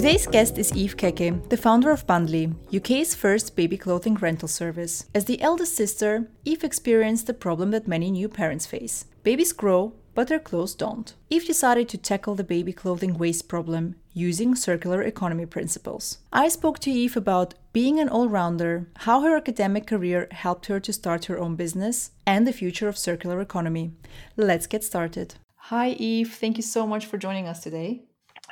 Today's 0.00 0.26
guest 0.26 0.56
is 0.56 0.74
Eve 0.74 0.96
Kekeh, 0.96 1.50
the 1.50 1.58
founder 1.58 1.90
of 1.90 2.06
Bundlee, 2.06 2.54
UK's 2.74 3.14
first 3.14 3.54
baby 3.54 3.76
clothing 3.76 4.14
rental 4.14 4.48
service. 4.48 5.04
As 5.14 5.26
the 5.26 5.42
eldest 5.42 5.76
sister, 5.76 6.26
Eve 6.42 6.64
experienced 6.64 7.26
the 7.26 7.34
problem 7.34 7.70
that 7.72 7.86
many 7.86 8.10
new 8.10 8.26
parents 8.26 8.64
face. 8.64 9.04
Babies 9.24 9.52
grow, 9.52 9.92
but 10.14 10.28
their 10.28 10.38
clothes 10.38 10.74
don't. 10.74 11.12
Eve 11.28 11.44
decided 11.44 11.86
to 11.90 11.98
tackle 11.98 12.34
the 12.34 12.42
baby 12.42 12.72
clothing 12.72 13.18
waste 13.18 13.46
problem 13.46 13.94
using 14.14 14.54
circular 14.54 15.02
economy 15.02 15.44
principles. 15.44 16.16
I 16.32 16.48
spoke 16.48 16.78
to 16.78 16.90
Eve 16.90 17.14
about 17.14 17.52
being 17.74 18.00
an 18.00 18.08
all 18.08 18.30
rounder, 18.30 18.88
how 19.00 19.20
her 19.20 19.36
academic 19.36 19.86
career 19.86 20.28
helped 20.30 20.64
her 20.68 20.80
to 20.80 20.94
start 20.94 21.26
her 21.26 21.38
own 21.38 21.56
business, 21.56 22.12
and 22.26 22.46
the 22.46 22.54
future 22.54 22.88
of 22.88 22.96
circular 22.96 23.38
economy. 23.42 23.92
Let's 24.34 24.66
get 24.66 24.82
started. 24.82 25.34
Hi, 25.64 25.90
Eve. 25.90 26.32
Thank 26.32 26.56
you 26.56 26.62
so 26.62 26.86
much 26.86 27.04
for 27.04 27.18
joining 27.18 27.46
us 27.46 27.62
today. 27.62 28.04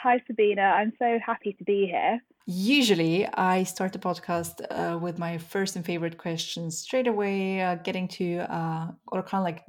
Hi, 0.02 0.22
Sabinna. 0.30 0.74
I'm 0.74 0.92
so 0.98 1.18
happy 1.24 1.54
to 1.54 1.64
be 1.64 1.86
here. 1.86 2.20
Usually, 2.46 3.26
I 3.26 3.64
start 3.64 3.92
the 3.92 3.98
podcast 3.98 4.64
uh, 4.70 4.96
with 4.96 5.18
my 5.18 5.38
first 5.38 5.74
and 5.74 5.84
favorite 5.84 6.18
questions 6.18 6.78
straight 6.78 7.08
away, 7.08 7.60
uh, 7.60 7.74
getting 7.76 8.06
to, 8.08 8.38
uh, 8.48 8.92
or 9.08 9.22
kind 9.24 9.40
of 9.40 9.44
like 9.44 9.64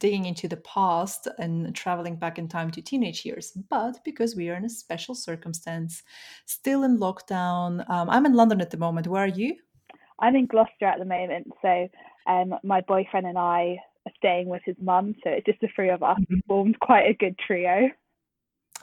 digging 0.00 0.24
into 0.24 0.48
the 0.48 0.56
past 0.58 1.28
and 1.38 1.72
traveling 1.76 2.16
back 2.16 2.38
in 2.38 2.48
time 2.48 2.72
to 2.72 2.82
teenage 2.82 3.24
years. 3.24 3.52
But 3.70 4.00
because 4.04 4.34
we 4.34 4.50
are 4.50 4.56
in 4.56 4.64
a 4.64 4.70
special 4.70 5.14
circumstance, 5.14 6.02
still 6.44 6.82
in 6.82 6.98
lockdown, 6.98 7.88
um, 7.88 8.10
I'm 8.10 8.26
in 8.26 8.34
London 8.34 8.60
at 8.60 8.70
the 8.70 8.76
moment. 8.76 9.06
Where 9.06 9.22
are 9.22 9.28
you? 9.28 9.54
I'm 10.18 10.34
in 10.34 10.46
Gloucester 10.46 10.86
at 10.86 10.98
the 10.98 11.04
moment. 11.04 11.52
So, 11.62 11.88
um, 12.26 12.54
my 12.64 12.80
boyfriend 12.80 13.26
and 13.26 13.38
I 13.38 13.76
are 14.06 14.12
staying 14.16 14.48
with 14.48 14.62
his 14.64 14.76
mum. 14.82 15.14
So, 15.22 15.30
it's 15.30 15.46
just 15.46 15.60
the 15.60 15.68
three 15.74 15.90
of 15.90 16.02
us, 16.02 16.18
mm-hmm. 16.18 16.40
formed 16.48 16.80
quite 16.80 17.08
a 17.08 17.14
good 17.14 17.38
trio. 17.38 17.90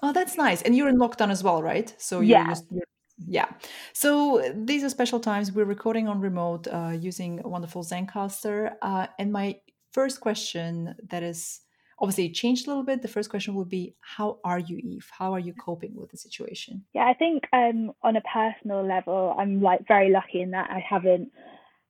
Oh, 0.03 0.13
that's 0.13 0.37
nice. 0.37 0.61
And 0.61 0.75
you're 0.75 0.89
in 0.89 0.97
lockdown 0.97 1.31
as 1.31 1.43
well, 1.43 1.61
right? 1.61 1.93
So 1.97 2.19
you're 2.19 2.39
yeah. 2.39 2.47
Just, 2.47 2.65
you're, 2.71 2.83
yeah. 3.27 3.47
So 3.93 4.51
these 4.53 4.83
are 4.83 4.89
special 4.89 5.19
times. 5.19 5.51
We're 5.51 5.65
recording 5.65 6.07
on 6.07 6.19
remote 6.19 6.67
uh, 6.67 6.93
using 6.99 7.41
a 7.43 7.47
wonderful 7.47 7.83
Zencastr. 7.83 8.73
Uh, 8.81 9.07
and 9.17 9.31
my 9.31 9.59
first 9.91 10.19
question 10.19 10.95
that 11.09 11.23
is 11.23 11.61
obviously 11.99 12.29
changed 12.29 12.67
a 12.67 12.69
little 12.69 12.83
bit. 12.83 13.01
The 13.01 13.07
first 13.07 13.29
question 13.29 13.55
would 13.55 13.69
be, 13.69 13.95
how 14.01 14.39
are 14.43 14.59
you, 14.59 14.77
Eve? 14.83 15.07
How 15.17 15.33
are 15.33 15.39
you 15.39 15.53
coping 15.53 15.93
with 15.95 16.11
the 16.11 16.17
situation? 16.17 16.83
Yeah, 16.93 17.05
I 17.05 17.13
think 17.13 17.43
um, 17.53 17.93
on 18.03 18.17
a 18.17 18.21
personal 18.21 18.85
level, 18.85 19.33
I'm 19.39 19.61
like 19.61 19.87
very 19.87 20.11
lucky 20.11 20.41
in 20.41 20.51
that 20.51 20.69
I 20.69 20.79
haven't 20.79 21.31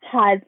had 0.01 0.43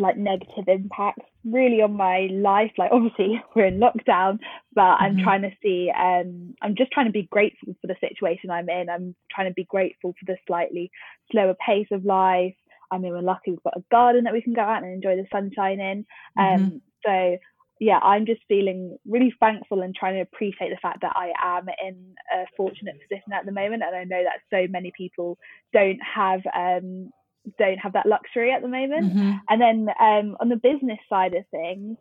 like 0.00 0.16
negative 0.16 0.68
impacts 0.68 1.26
really 1.44 1.82
on 1.82 1.94
my 1.94 2.28
life. 2.32 2.72
Like 2.78 2.90
obviously 2.92 3.42
we're 3.54 3.66
in 3.66 3.80
lockdown 3.80 4.38
but 4.78 4.96
i'm 5.00 5.16
mm-hmm. 5.16 5.24
trying 5.24 5.42
to 5.42 5.50
see 5.60 5.90
um 5.90 6.54
i'm 6.62 6.76
just 6.76 6.92
trying 6.92 7.06
to 7.06 7.12
be 7.12 7.28
grateful 7.32 7.74
for 7.80 7.88
the 7.88 7.96
situation 8.00 8.48
i'm 8.48 8.68
in. 8.68 8.88
I'm 8.88 9.14
trying 9.34 9.48
to 9.48 9.54
be 9.54 9.64
grateful 9.64 10.12
for 10.12 10.32
the 10.32 10.36
slightly 10.46 10.90
slower 11.32 11.54
pace 11.54 11.88
of 11.90 12.04
life. 12.04 12.54
I 12.90 12.98
mean 12.98 13.12
we're 13.12 13.22
lucky 13.22 13.50
we've 13.50 13.62
got 13.64 13.76
a 13.76 13.84
garden 13.90 14.24
that 14.24 14.32
we 14.32 14.42
can 14.42 14.54
go 14.54 14.62
out 14.62 14.82
and 14.82 14.92
enjoy 14.92 15.16
the 15.16 15.26
sunshine 15.32 15.80
in. 15.80 16.06
Mm-hmm. 16.38 16.64
um 16.64 16.82
so 17.04 17.36
yeah 17.80 17.98
i'm 18.02 18.26
just 18.26 18.40
feeling 18.48 18.98
really 19.06 19.32
thankful 19.40 19.82
and 19.82 19.94
trying 19.94 20.14
to 20.14 20.20
appreciate 20.20 20.70
the 20.70 20.82
fact 20.82 21.00
that 21.02 21.12
i 21.16 21.32
am 21.40 21.66
in 21.84 22.14
a 22.32 22.44
fortunate 22.56 22.96
position 23.00 23.32
at 23.32 23.44
the 23.44 23.52
moment. 23.52 23.82
And 23.84 23.96
i 23.96 24.04
know 24.04 24.22
that 24.22 24.40
so 24.50 24.70
many 24.70 24.92
people 24.96 25.38
don't 25.72 26.00
have 26.02 26.40
um 26.54 27.10
don't 27.58 27.78
have 27.78 27.94
that 27.94 28.06
luxury 28.06 28.52
at 28.52 28.62
the 28.62 28.68
moment. 28.68 29.12
Mm-hmm. 29.12 29.32
And 29.48 29.60
then 29.60 29.88
um, 30.00 30.36
on 30.40 30.48
the 30.48 30.56
business 30.56 30.98
side 31.08 31.34
of 31.34 31.44
things, 31.50 31.96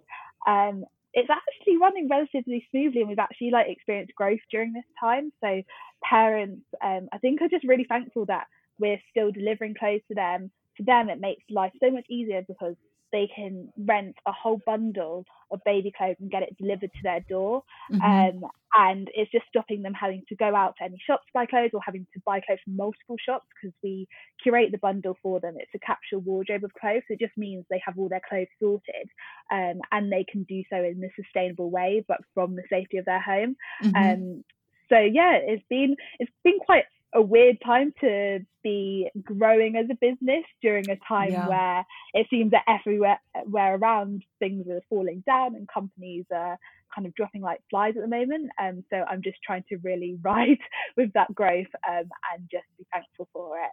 um, 0.45 0.85
it's 1.13 1.29
actually 1.29 1.77
running 1.77 2.07
relatively 2.09 2.67
smoothly, 2.69 3.01
and 3.01 3.09
we've 3.09 3.19
actually 3.19 3.51
like 3.51 3.67
experienced 3.69 4.15
growth 4.15 4.39
during 4.51 4.73
this 4.73 4.85
time. 4.99 5.31
So 5.41 5.63
parents, 6.03 6.63
um, 6.83 7.09
I 7.11 7.17
think, 7.17 7.41
are 7.41 7.49
just 7.49 7.65
really 7.65 7.85
thankful 7.85 8.25
that 8.27 8.47
we're 8.79 9.01
still 9.09 9.31
delivering 9.31 9.73
clothes 9.73 10.01
to 10.09 10.15
them. 10.15 10.51
For 10.75 10.83
them, 10.83 11.09
it 11.09 11.19
makes 11.19 11.43
life 11.49 11.73
so 11.79 11.89
much 11.89 12.05
easier 12.07 12.43
because 12.47 12.75
they 13.11 13.29
can 13.33 13.69
rent 13.77 14.15
a 14.25 14.31
whole 14.31 14.61
bundle 14.65 15.25
of 15.51 15.61
baby 15.65 15.91
clothes 15.95 16.17
and 16.19 16.29
get 16.29 16.43
it 16.43 16.57
delivered 16.57 16.91
to 16.91 17.03
their 17.03 17.21
door. 17.21 17.63
Mm-hmm. 17.91 18.43
Um, 18.43 18.49
and 18.77 19.09
it's 19.15 19.31
just 19.31 19.45
stopping 19.47 19.81
them 19.81 19.93
having 19.93 20.23
to 20.29 20.35
go 20.35 20.53
out 20.53 20.75
to 20.77 20.83
any 20.83 20.97
shops 21.05 21.25
to 21.27 21.31
buy 21.33 21.45
clothes 21.45 21.71
or 21.73 21.79
having 21.85 22.05
to 22.13 22.21
buy 22.25 22.41
clothes 22.41 22.59
from 22.63 22.75
multiple 22.75 23.15
shops 23.23 23.47
because 23.55 23.73
we 23.81 24.07
curate 24.43 24.71
the 24.71 24.77
bundle 24.77 25.17
for 25.23 25.39
them. 25.39 25.55
It's 25.57 25.71
a 25.73 25.79
capsule 25.79 26.19
wardrobe 26.19 26.63
of 26.63 26.73
clothes. 26.73 27.03
So 27.07 27.13
it 27.13 27.19
just 27.19 27.37
means 27.37 27.65
they 27.69 27.81
have 27.85 27.97
all 27.97 28.09
their 28.09 28.21
clothes 28.27 28.47
sorted 28.59 29.09
um, 29.51 29.79
and 29.91 30.11
they 30.11 30.25
can 30.29 30.43
do 30.43 30.63
so 30.69 30.77
in 30.77 31.01
a 31.03 31.23
sustainable 31.23 31.71
way, 31.71 32.03
but 32.07 32.19
from 32.33 32.55
the 32.55 32.63
safety 32.69 32.97
of 32.97 33.05
their 33.05 33.21
home. 33.21 33.55
Mm-hmm. 33.83 33.95
Um, 33.95 34.43
so 34.89 34.99
yeah, 34.99 35.33
it's 35.41 35.63
been 35.69 35.95
it's 36.19 36.31
been 36.43 36.59
quite 36.59 36.85
a 37.17 37.21
weird 37.21 37.57
time 37.65 37.93
to 37.99 38.39
be 38.63 39.09
growing 39.23 39.75
as 39.75 39.87
a 39.89 39.95
business 39.95 40.43
during 40.61 40.87
a 40.89 40.97
time 41.07 41.31
yeah. 41.31 41.47
where 41.47 41.85
it 42.13 42.27
seems 42.29 42.51
that 42.51 42.63
everywhere 42.67 43.19
where 43.45 43.75
around 43.75 44.23
things 44.39 44.67
are 44.69 44.81
falling 44.89 45.23
down 45.25 45.55
and 45.55 45.67
companies 45.67 46.25
are 46.31 46.57
kind 46.93 47.07
of 47.07 47.13
dropping 47.15 47.41
like 47.41 47.59
flies 47.69 47.95
at 47.97 48.01
the 48.01 48.07
moment. 48.07 48.51
And 48.59 48.77
um, 48.77 48.83
so 48.89 49.03
I'm 49.09 49.21
just 49.21 49.37
trying 49.43 49.63
to 49.69 49.77
really 49.77 50.17
ride 50.23 50.59
with 50.95 51.11
that 51.13 51.33
growth 51.33 51.67
um, 51.87 52.09
and 52.33 52.47
just 52.51 52.65
be 52.77 52.85
thankful 52.93 53.27
for 53.33 53.57
it. 53.57 53.71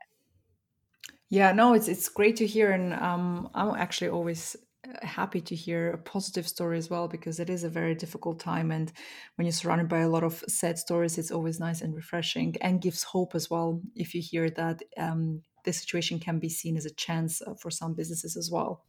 Yeah, 1.28 1.53
no, 1.53 1.75
it's 1.75 1.88
it's 1.88 2.09
great 2.09 2.37
to 2.37 2.47
hear, 2.47 2.71
and 2.71 2.93
um, 2.94 3.50
I'm 3.55 3.75
actually 3.75 4.11
always 4.11 4.56
happy 5.03 5.41
to 5.41 5.55
hear 5.55 5.91
a 5.91 5.99
positive 5.99 6.47
story 6.47 6.78
as 6.78 6.91
well 6.91 7.09
because 7.09 7.41
it 7.41 7.50
is 7.50 7.65
a 7.65 7.69
very 7.69 7.95
difficult 7.95 8.39
time 8.39 8.71
and 8.71 8.93
when 9.37 9.47
you're 9.47 9.53
surrounded 9.53 9.89
by 9.89 10.00
a 10.00 10.09
lot 10.09 10.22
of 10.22 10.45
sad 10.49 10.78
stories 10.78 11.19
it's 11.19 11.31
always 11.31 11.61
nice 11.61 11.81
and 11.81 11.95
refreshing 11.95 12.55
and 12.61 12.81
gives 12.81 13.03
hope 13.03 13.34
as 13.34 13.50
well. 13.50 13.81
If 13.94 14.15
you 14.15 14.23
hear 14.23 14.50
that 14.50 14.83
um, 14.97 15.43
this 15.65 15.81
situation 15.81 16.19
can 16.19 16.39
be 16.39 16.49
seen 16.49 16.77
as 16.77 16.87
a 16.87 16.94
chance 16.94 17.41
uh, 17.43 17.55
for 17.55 17.71
some 17.71 17.94
businesses 17.94 18.37
as 18.37 18.50
well. 18.50 18.84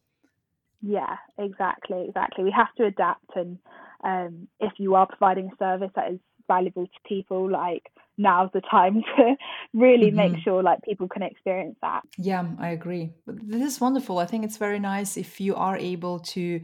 Yeah 0.82 1.18
exactly 1.38 2.06
exactly. 2.08 2.44
We 2.44 2.52
have 2.52 2.74
to 2.78 2.86
adapt 2.86 3.36
and 3.36 3.58
um, 4.04 4.48
if 4.60 4.74
you 4.78 4.96
are 4.96 5.08
providing 5.08 5.50
a 5.52 5.58
service 5.58 5.92
that 5.96 6.12
is 6.12 6.20
valuable 6.48 6.86
to 6.86 7.10
people 7.10 7.50
like 7.50 7.84
now's 8.18 8.50
the 8.54 8.62
time 8.62 9.04
to 9.18 9.36
really 9.74 10.08
mm-hmm. 10.08 10.34
make 10.34 10.44
sure 10.44 10.64
like 10.64 10.82
people 10.84 11.08
can 11.08 11.22
experience 11.24 11.76
that. 11.82 12.02
Yeah 12.18 12.46
i 12.60 12.70
agree. 12.70 13.12
This 13.28 13.74
is 13.74 13.82
wonderful. 13.82 14.20
I 14.20 14.26
think 14.26 14.46
it's 14.46 14.58
very 14.58 14.80
nice 14.80 15.18
if 15.18 15.40
you 15.42 15.56
are 15.56 15.78
able 15.78 16.20
to 16.20 16.62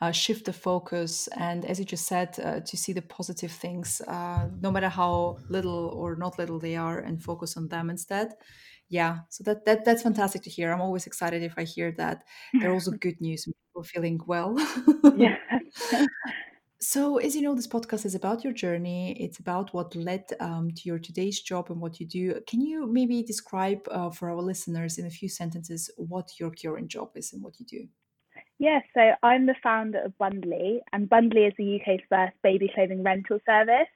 uh, 0.00 0.12
shift 0.12 0.44
the 0.44 0.52
focus 0.52 1.28
and 1.36 1.64
as 1.64 1.78
you 1.78 1.84
just 1.84 2.06
said 2.06 2.28
uh, 2.42 2.60
to 2.60 2.76
see 2.76 2.92
the 2.92 3.02
positive 3.02 3.52
things 3.52 4.02
uh, 4.08 4.48
no 4.60 4.70
matter 4.70 4.88
how 4.88 5.38
little 5.48 5.88
or 5.88 6.16
not 6.16 6.38
little 6.38 6.58
they 6.58 6.76
are 6.76 6.98
and 6.98 7.22
focus 7.22 7.56
on 7.56 7.68
them 7.68 7.90
instead. 7.90 8.34
Yeah 8.88 9.20
so 9.30 9.44
that, 9.44 9.64
that 9.64 9.84
that's 9.84 10.02
fantastic 10.02 10.42
to 10.42 10.50
hear. 10.50 10.72
I'm 10.72 10.80
always 10.80 11.06
excited 11.06 11.42
if 11.42 11.54
i 11.56 11.64
hear 11.64 11.92
that. 11.92 12.24
There 12.52 12.70
are 12.70 12.74
also 12.74 12.90
good 13.06 13.20
news. 13.20 13.44
People 13.44 13.82
feeling 13.82 14.20
well. 14.26 14.56
Yeah 15.16 15.36
so, 16.84 17.16
as 17.16 17.34
you 17.34 17.40
know, 17.40 17.54
this 17.54 17.66
podcast 17.66 18.04
is 18.04 18.14
about 18.14 18.44
your 18.44 18.52
journey. 18.52 19.16
It's 19.18 19.38
about 19.38 19.72
what 19.72 19.96
led 19.96 20.24
um, 20.38 20.70
to 20.70 20.82
your 20.84 20.98
today's 20.98 21.40
job 21.40 21.70
and 21.70 21.80
what 21.80 21.98
you 21.98 22.06
do. 22.06 22.40
Can 22.46 22.60
you 22.60 22.86
maybe 22.86 23.22
describe 23.22 23.80
uh, 23.90 24.10
for 24.10 24.28
our 24.28 24.42
listeners 24.42 24.98
in 24.98 25.06
a 25.06 25.10
few 25.10 25.28
sentences 25.28 25.90
what 25.96 26.32
your 26.38 26.50
current 26.50 26.88
job 26.88 27.10
is 27.14 27.32
and 27.32 27.42
what 27.42 27.58
you 27.58 27.64
do? 27.64 27.88
Yeah, 28.58 28.80
so 28.92 29.12
I'm 29.22 29.46
the 29.46 29.54
founder 29.62 30.02
of 30.02 30.12
Bundlee, 30.20 30.80
and 30.92 31.08
Bundlee 31.08 31.48
is 31.48 31.54
the 31.56 31.80
UK's 31.80 32.04
first 32.08 32.34
baby 32.42 32.70
clothing 32.74 33.02
rental 33.02 33.38
service. 33.46 33.88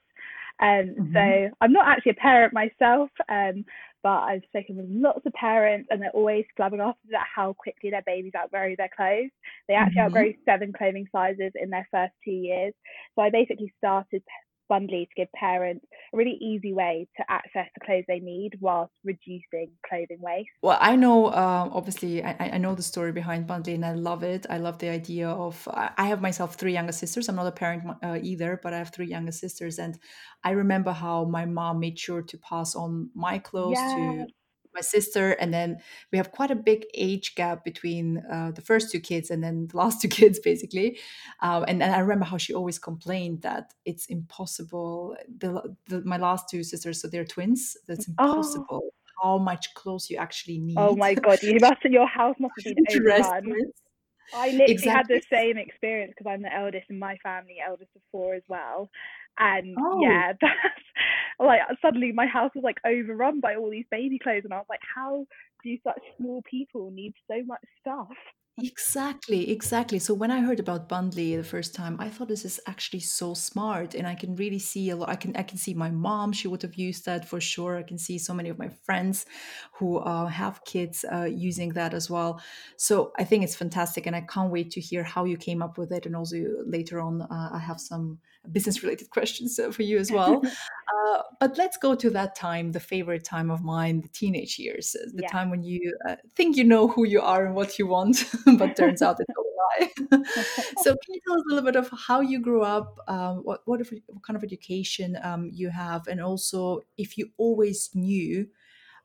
Um, 0.59 0.95
mm-hmm. 0.99 1.13
So 1.13 1.55
I'm 1.61 1.71
not 1.71 1.87
actually 1.87 2.13
a 2.13 2.15
parent 2.15 2.53
myself, 2.53 3.09
um, 3.29 3.63
but 4.03 4.19
I've 4.19 4.43
spoken 4.45 4.77
with 4.77 4.85
lots 4.89 5.25
of 5.25 5.33
parents 5.33 5.87
and 5.91 6.01
they're 6.01 6.11
always 6.11 6.45
flabbergasted 6.55 7.13
at 7.13 7.27
how 7.35 7.53
quickly 7.53 7.89
their 7.89 8.03
babies 8.05 8.33
outgrow 8.37 8.75
their 8.77 8.89
clothes. 8.95 9.31
They 9.67 9.73
actually 9.73 10.01
mm-hmm. 10.01 10.17
outgrow 10.17 10.33
seven 10.45 10.73
clothing 10.73 11.07
sizes 11.11 11.51
in 11.55 11.69
their 11.69 11.87
first 11.91 12.13
two 12.23 12.31
years. 12.31 12.73
So 13.15 13.21
I 13.21 13.29
basically 13.29 13.73
started 13.77 14.23
Bundlee 14.69 15.07
to 15.07 15.15
give 15.15 15.31
parents 15.33 15.85
a 16.13 16.17
really 16.17 16.37
easy 16.41 16.73
way 16.73 17.07
to 17.17 17.23
access 17.29 17.67
the 17.75 17.85
clothes 17.85 18.05
they 18.07 18.19
need 18.19 18.57
whilst 18.59 18.91
reducing 19.03 19.71
clothing 19.87 20.19
waste. 20.19 20.49
Well, 20.61 20.77
I 20.79 20.95
know, 20.95 21.27
uh, 21.27 21.69
obviously, 21.71 22.23
I, 22.23 22.35
I, 22.39 22.57
know 22.57 22.75
the 22.75 22.83
story 22.83 23.11
behind 23.11 23.47
Bundlee 23.47 23.75
and 23.75 23.85
I 23.85 23.93
love 23.93 24.23
it. 24.23 24.45
I 24.49 24.57
love 24.57 24.79
the 24.79 24.89
idea 24.89 25.29
of, 25.29 25.67
I 25.73 26.07
have 26.07 26.21
myself 26.21 26.55
three 26.55 26.73
younger 26.73 26.91
sisters. 26.91 27.29
I'm 27.29 27.35
not 27.35 27.47
a 27.47 27.51
parent 27.51 27.83
uh, 28.03 28.19
either, 28.21 28.59
but 28.61 28.73
I 28.73 28.77
have 28.77 28.93
three 28.93 29.07
younger 29.07 29.31
sisters. 29.31 29.79
And 29.79 29.97
I 30.43 30.51
remember 30.51 30.91
how 30.91 31.25
my 31.25 31.45
mom 31.45 31.79
made 31.79 31.97
sure 31.97 32.21
to 32.21 32.37
pass 32.37 32.75
on 32.75 33.09
my 33.13 33.39
clothes 33.39 33.77
to 33.77 34.27
my 34.73 34.81
sister 34.81 35.31
and 35.33 35.53
then 35.53 35.77
we 36.11 36.17
have 36.17 36.31
quite 36.31 36.51
a 36.51 36.55
big 36.55 36.85
age 36.93 37.35
gap 37.35 37.63
between 37.63 38.23
uh, 38.31 38.51
the 38.51 38.61
first 38.61 38.91
two 38.91 38.99
kids 38.99 39.29
and 39.31 39.43
then 39.43 39.67
the 39.67 39.77
last 39.77 40.01
two 40.01 40.07
kids 40.19 40.39
basically 40.39 40.99
um, 41.41 41.63
and, 41.67 41.81
and, 41.81 41.93
i 41.93 41.99
remember 41.99 42.25
how 42.25 42.37
she 42.37 42.53
always 42.53 42.79
complained 42.79 43.41
that 43.41 43.73
it's 43.85 44.05
impossible 44.07 45.15
the, 45.37 45.75
the, 45.87 46.01
my 46.05 46.17
last 46.17 46.49
two 46.49 46.63
sisters 46.63 47.01
so 47.01 47.07
they're 47.07 47.25
twins 47.25 47.75
that's 47.87 48.07
oh. 48.19 48.29
impossible 48.29 48.81
oh. 48.83 48.91
how 49.23 49.37
much 49.37 49.73
clothes 49.73 50.09
you 50.09 50.17
actually 50.17 50.59
need 50.59 50.77
oh 50.77 50.95
my 50.95 51.13
god 51.25 51.41
you 51.41 51.57
must 51.59 51.83
your 51.85 52.07
house 52.07 52.35
must 52.39 52.53
have 52.63 52.75
been 52.75 52.85
overrun 52.95 53.71
I 54.33 54.51
literally 54.51 54.73
exactly. 54.73 54.91
had 54.91 55.07
the 55.07 55.21
same 55.35 55.57
experience 55.57 56.13
because 56.15 56.31
I'm 56.31 56.41
the 56.41 56.53
eldest 56.53 56.85
in 56.89 56.99
my 56.99 57.17
family, 57.23 57.57
eldest 57.65 57.89
of 57.95 58.01
four 58.11 58.35
as 58.35 58.43
well. 58.47 58.89
And 59.37 59.75
oh. 59.79 60.01
yeah, 60.01 60.33
that's 60.41 60.85
like 61.39 61.61
suddenly 61.81 62.11
my 62.11 62.25
house 62.25 62.51
was 62.55 62.63
like 62.63 62.77
overrun 62.85 63.39
by 63.39 63.55
all 63.55 63.69
these 63.69 63.85
baby 63.91 64.19
clothes, 64.19 64.43
and 64.43 64.53
I 64.53 64.57
was 64.57 64.67
like, 64.69 64.81
how 64.95 65.25
do 65.63 65.77
such 65.83 66.01
small 66.17 66.41
people 66.49 66.91
need 66.91 67.13
so 67.27 67.43
much 67.45 67.63
stuff? 67.79 68.07
Exactly, 68.61 69.51
exactly. 69.51 69.99
So 69.99 70.13
when 70.13 70.31
I 70.31 70.41
heard 70.41 70.59
about 70.59 70.89
Bundlee 70.89 71.37
the 71.37 71.43
first 71.43 71.73
time, 71.73 71.95
I 71.99 72.09
thought 72.09 72.27
this 72.27 72.45
is 72.45 72.59
actually 72.67 72.99
so 72.99 73.33
smart, 73.33 73.95
and 73.95 74.05
I 74.05 74.15
can 74.15 74.35
really 74.35 74.59
see 74.59 74.89
a 74.89 74.95
lot. 74.95 75.09
I 75.09 75.15
can 75.15 75.35
I 75.35 75.43
can 75.43 75.57
see 75.57 75.73
my 75.73 75.89
mom; 75.89 76.33
she 76.33 76.47
would 76.47 76.61
have 76.63 76.75
used 76.75 77.05
that 77.05 77.27
for 77.27 77.39
sure. 77.39 77.77
I 77.77 77.83
can 77.83 77.97
see 77.97 78.17
so 78.17 78.33
many 78.33 78.49
of 78.49 78.59
my 78.59 78.69
friends 78.83 79.25
who 79.77 79.97
uh, 79.97 80.25
have 80.25 80.63
kids 80.65 81.05
uh, 81.11 81.23
using 81.23 81.69
that 81.73 81.93
as 81.93 82.09
well. 82.09 82.41
So 82.77 83.11
I 83.17 83.23
think 83.23 83.43
it's 83.43 83.55
fantastic, 83.55 84.05
and 84.07 84.15
I 84.15 84.21
can't 84.21 84.51
wait 84.51 84.71
to 84.71 84.81
hear 84.81 85.03
how 85.03 85.25
you 85.25 85.37
came 85.37 85.61
up 85.61 85.77
with 85.77 85.91
it. 85.91 86.05
And 86.05 86.15
also 86.15 86.37
later 86.65 86.99
on, 86.99 87.21
uh, 87.21 87.49
I 87.53 87.59
have 87.59 87.79
some 87.79 88.19
business 88.51 88.83
related 88.83 89.09
questions 89.17 89.59
uh, 89.59 89.71
for 89.71 89.83
you 89.83 89.97
as 89.97 90.11
well. 90.11 90.41
uh, 90.45 91.21
but 91.39 91.57
let's 91.57 91.77
go 91.77 91.95
to 91.95 92.09
that 92.11 92.35
time, 92.35 92.71
the 92.71 92.79
favorite 92.79 93.23
time 93.23 93.49
of 93.49 93.63
mine, 93.63 94.01
the 94.01 94.07
teenage 94.09 94.59
years, 94.59 94.95
uh, 94.95 95.05
the 95.13 95.23
yeah. 95.23 95.29
time 95.29 95.49
when 95.49 95.63
you 95.63 95.93
uh, 96.07 96.15
think 96.35 96.57
you 96.57 96.63
know 96.63 96.87
who 96.87 97.05
you 97.05 97.21
are 97.21 97.45
and 97.45 97.55
what 97.55 97.79
you 97.79 97.87
want, 97.87 98.25
but 98.57 98.75
turns 98.75 99.01
out 99.01 99.17
it's 99.19 99.29
a 99.29 99.41
lie. 99.41 100.23
so, 100.81 100.91
can 100.91 101.13
you 101.13 101.19
tell 101.27 101.35
us 101.35 101.43
a 101.45 101.53
little 101.53 101.65
bit 101.65 101.75
of 101.75 101.89
how 102.07 102.21
you 102.21 102.39
grew 102.39 102.61
up, 102.61 102.97
um, 103.07 103.37
what, 103.37 103.61
what, 103.65 103.81
if, 103.81 103.91
what, 104.07 104.23
kind 104.23 104.37
of 104.37 104.43
education 104.43 105.17
um, 105.23 105.49
you 105.53 105.69
have, 105.69 106.07
and 106.07 106.21
also 106.21 106.81
if 106.97 107.17
you 107.17 107.29
always 107.37 107.89
knew 107.93 108.47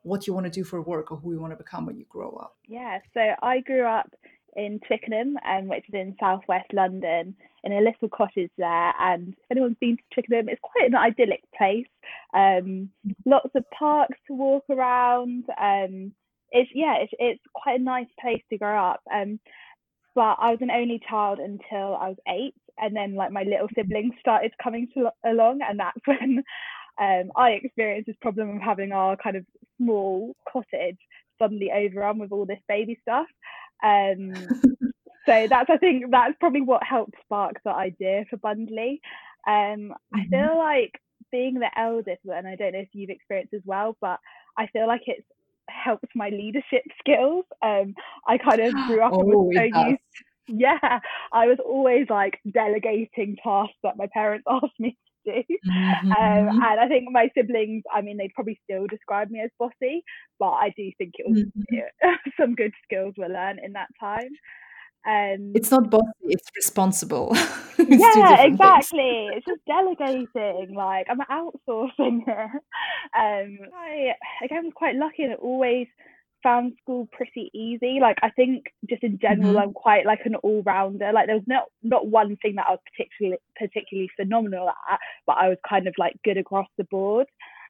what 0.02 0.26
you 0.26 0.34
want 0.34 0.44
to 0.44 0.50
do 0.50 0.62
for 0.64 0.82
work 0.82 1.10
or 1.10 1.16
who 1.16 1.32
you 1.32 1.40
want 1.40 1.50
to 1.50 1.56
become 1.56 1.86
when 1.86 1.96
you 1.96 2.04
grow 2.08 2.30
up? 2.32 2.56
Yeah, 2.68 2.98
so 3.14 3.34
I 3.42 3.60
grew 3.60 3.86
up 3.86 4.14
in 4.56 4.80
Twickenham, 4.86 5.36
um, 5.48 5.68
which 5.68 5.84
is 5.88 5.94
in 5.94 6.16
southwest 6.20 6.72
London, 6.72 7.34
in 7.62 7.72
a 7.72 7.80
little 7.80 8.08
cottage 8.08 8.50
there. 8.58 8.92
And 9.00 9.28
if 9.28 9.50
anyone's 9.50 9.76
been 9.80 9.96
to 9.96 10.02
Twickenham, 10.14 10.48
it's 10.48 10.60
quite 10.62 10.88
an 10.88 10.96
idyllic 10.96 11.42
place. 11.56 11.86
Um, 12.34 12.90
lots 13.26 13.50
of 13.54 13.64
parks 13.76 14.18
to 14.26 14.34
walk 14.34 14.64
around. 14.70 15.44
Um, 15.60 16.12
it's 16.50 16.70
yeah, 16.74 16.96
it's 17.00 17.12
it's 17.18 17.42
quite 17.54 17.80
a 17.80 17.82
nice 17.82 18.06
place 18.20 18.42
to 18.50 18.58
grow 18.58 18.78
up. 18.90 19.00
Um, 19.12 19.40
but 20.14 20.36
I 20.40 20.50
was 20.50 20.60
an 20.60 20.70
only 20.70 21.00
child 21.08 21.40
until 21.40 21.96
I 21.96 22.08
was 22.08 22.18
eight, 22.28 22.54
and 22.78 22.94
then 22.94 23.14
like 23.14 23.32
my 23.32 23.42
little 23.42 23.68
siblings 23.74 24.14
started 24.20 24.52
coming 24.62 24.88
to, 24.94 25.10
along, 25.24 25.60
and 25.68 25.78
that's 25.80 25.98
when 26.06 26.44
um, 27.00 27.32
I 27.36 27.50
experienced 27.50 28.06
this 28.06 28.16
problem 28.20 28.56
of 28.56 28.62
having 28.62 28.92
our 28.92 29.16
kind 29.16 29.36
of 29.36 29.44
small 29.78 30.34
cottage 30.50 30.98
suddenly 31.38 31.70
overrun 31.72 32.18
with 32.18 32.32
all 32.32 32.46
this 32.46 32.60
baby 32.68 32.98
stuff. 33.02 33.26
Um, 33.84 34.34
so 35.26 35.46
that's 35.48 35.70
I 35.70 35.76
think 35.76 36.10
that's 36.10 36.34
probably 36.40 36.62
what 36.62 36.82
helped 36.82 37.14
spark 37.24 37.60
the 37.64 37.70
idea 37.70 38.24
for 38.28 38.36
Bundlee. 38.38 39.00
Um, 39.46 39.92
mm-hmm. 39.92 40.16
I 40.16 40.26
feel 40.30 40.58
like 40.58 41.00
being 41.30 41.54
the 41.54 41.70
eldest, 41.76 42.20
and 42.24 42.46
I 42.46 42.56
don't 42.56 42.72
know 42.72 42.80
if 42.80 42.88
you've 42.92 43.10
experienced 43.10 43.54
as 43.54 43.62
well, 43.64 43.96
but 44.00 44.18
I 44.56 44.66
feel 44.68 44.86
like 44.86 45.02
it's 45.06 45.26
helped 45.68 46.06
my 46.14 46.28
leadership 46.28 46.82
skills. 46.98 47.44
Um, 47.62 47.94
I 48.26 48.38
kind 48.38 48.60
of 48.60 48.72
grew 48.86 49.02
up 49.02 49.12
and 49.12 49.24
was 49.24 49.52
oh, 49.54 49.58
so 49.58 49.88
used. 49.88 50.00
Yeah, 50.46 51.00
I 51.32 51.46
was 51.46 51.56
always 51.64 52.06
like 52.10 52.38
delegating 52.52 53.38
tasks 53.42 53.78
that 53.82 53.96
my 53.96 54.08
parents 54.12 54.44
asked 54.50 54.78
me 54.78 54.98
do. 55.24 55.42
Mm-hmm. 55.64 56.12
Um, 56.12 56.62
and 56.62 56.80
I 56.80 56.86
think 56.88 57.08
my 57.10 57.30
siblings, 57.36 57.82
I 57.92 58.00
mean, 58.02 58.16
they'd 58.16 58.34
probably 58.34 58.60
still 58.64 58.86
describe 58.86 59.30
me 59.30 59.40
as 59.40 59.50
bossy, 59.58 60.04
but 60.38 60.50
I 60.50 60.72
do 60.76 60.90
think 60.98 61.14
it 61.18 61.26
was 61.28 61.42
mm-hmm. 61.42 62.08
some 62.40 62.54
good 62.54 62.72
skills 62.84 63.14
were 63.16 63.28
learned 63.28 63.60
in 63.64 63.72
that 63.72 63.88
time. 63.98 64.28
Um, 65.06 65.52
it's 65.54 65.70
not 65.70 65.90
bossy, 65.90 66.04
it's 66.22 66.48
responsible. 66.56 67.30
it's 67.78 68.16
yeah, 68.16 68.42
exactly. 68.42 69.28
It's 69.34 69.46
just 69.46 69.60
delegating. 69.66 70.74
Like 70.74 71.06
I'm 71.10 71.20
outsourcing 71.30 72.22
it. 72.26 72.50
Um, 73.16 73.58
I 73.76 74.12
again 74.42 74.64
was 74.64 74.72
quite 74.74 74.96
lucky 74.96 75.24
and 75.24 75.34
always 75.34 75.86
found 76.44 76.74
school 76.80 77.08
pretty 77.10 77.50
easy. 77.52 77.98
Like 78.00 78.18
I 78.22 78.30
think 78.30 78.66
just 78.88 79.02
in 79.02 79.18
general, 79.18 79.54
mm-hmm. 79.54 79.58
I'm 79.58 79.72
quite 79.72 80.06
like 80.06 80.20
an 80.24 80.36
all 80.36 80.62
rounder. 80.64 81.10
Like 81.12 81.26
there 81.26 81.34
was 81.34 81.48
not 81.48 81.64
not 81.82 82.06
one 82.06 82.36
thing 82.36 82.54
that 82.56 82.66
I 82.68 82.72
was 82.72 82.80
particularly 82.92 83.38
particularly 83.58 84.10
phenomenal 84.14 84.68
at, 84.68 85.00
but 85.26 85.38
I 85.38 85.48
was 85.48 85.58
kind 85.68 85.88
of 85.88 85.94
like 85.98 86.14
good 86.22 86.38
across 86.38 86.68
the 86.78 86.84
board. 86.84 87.26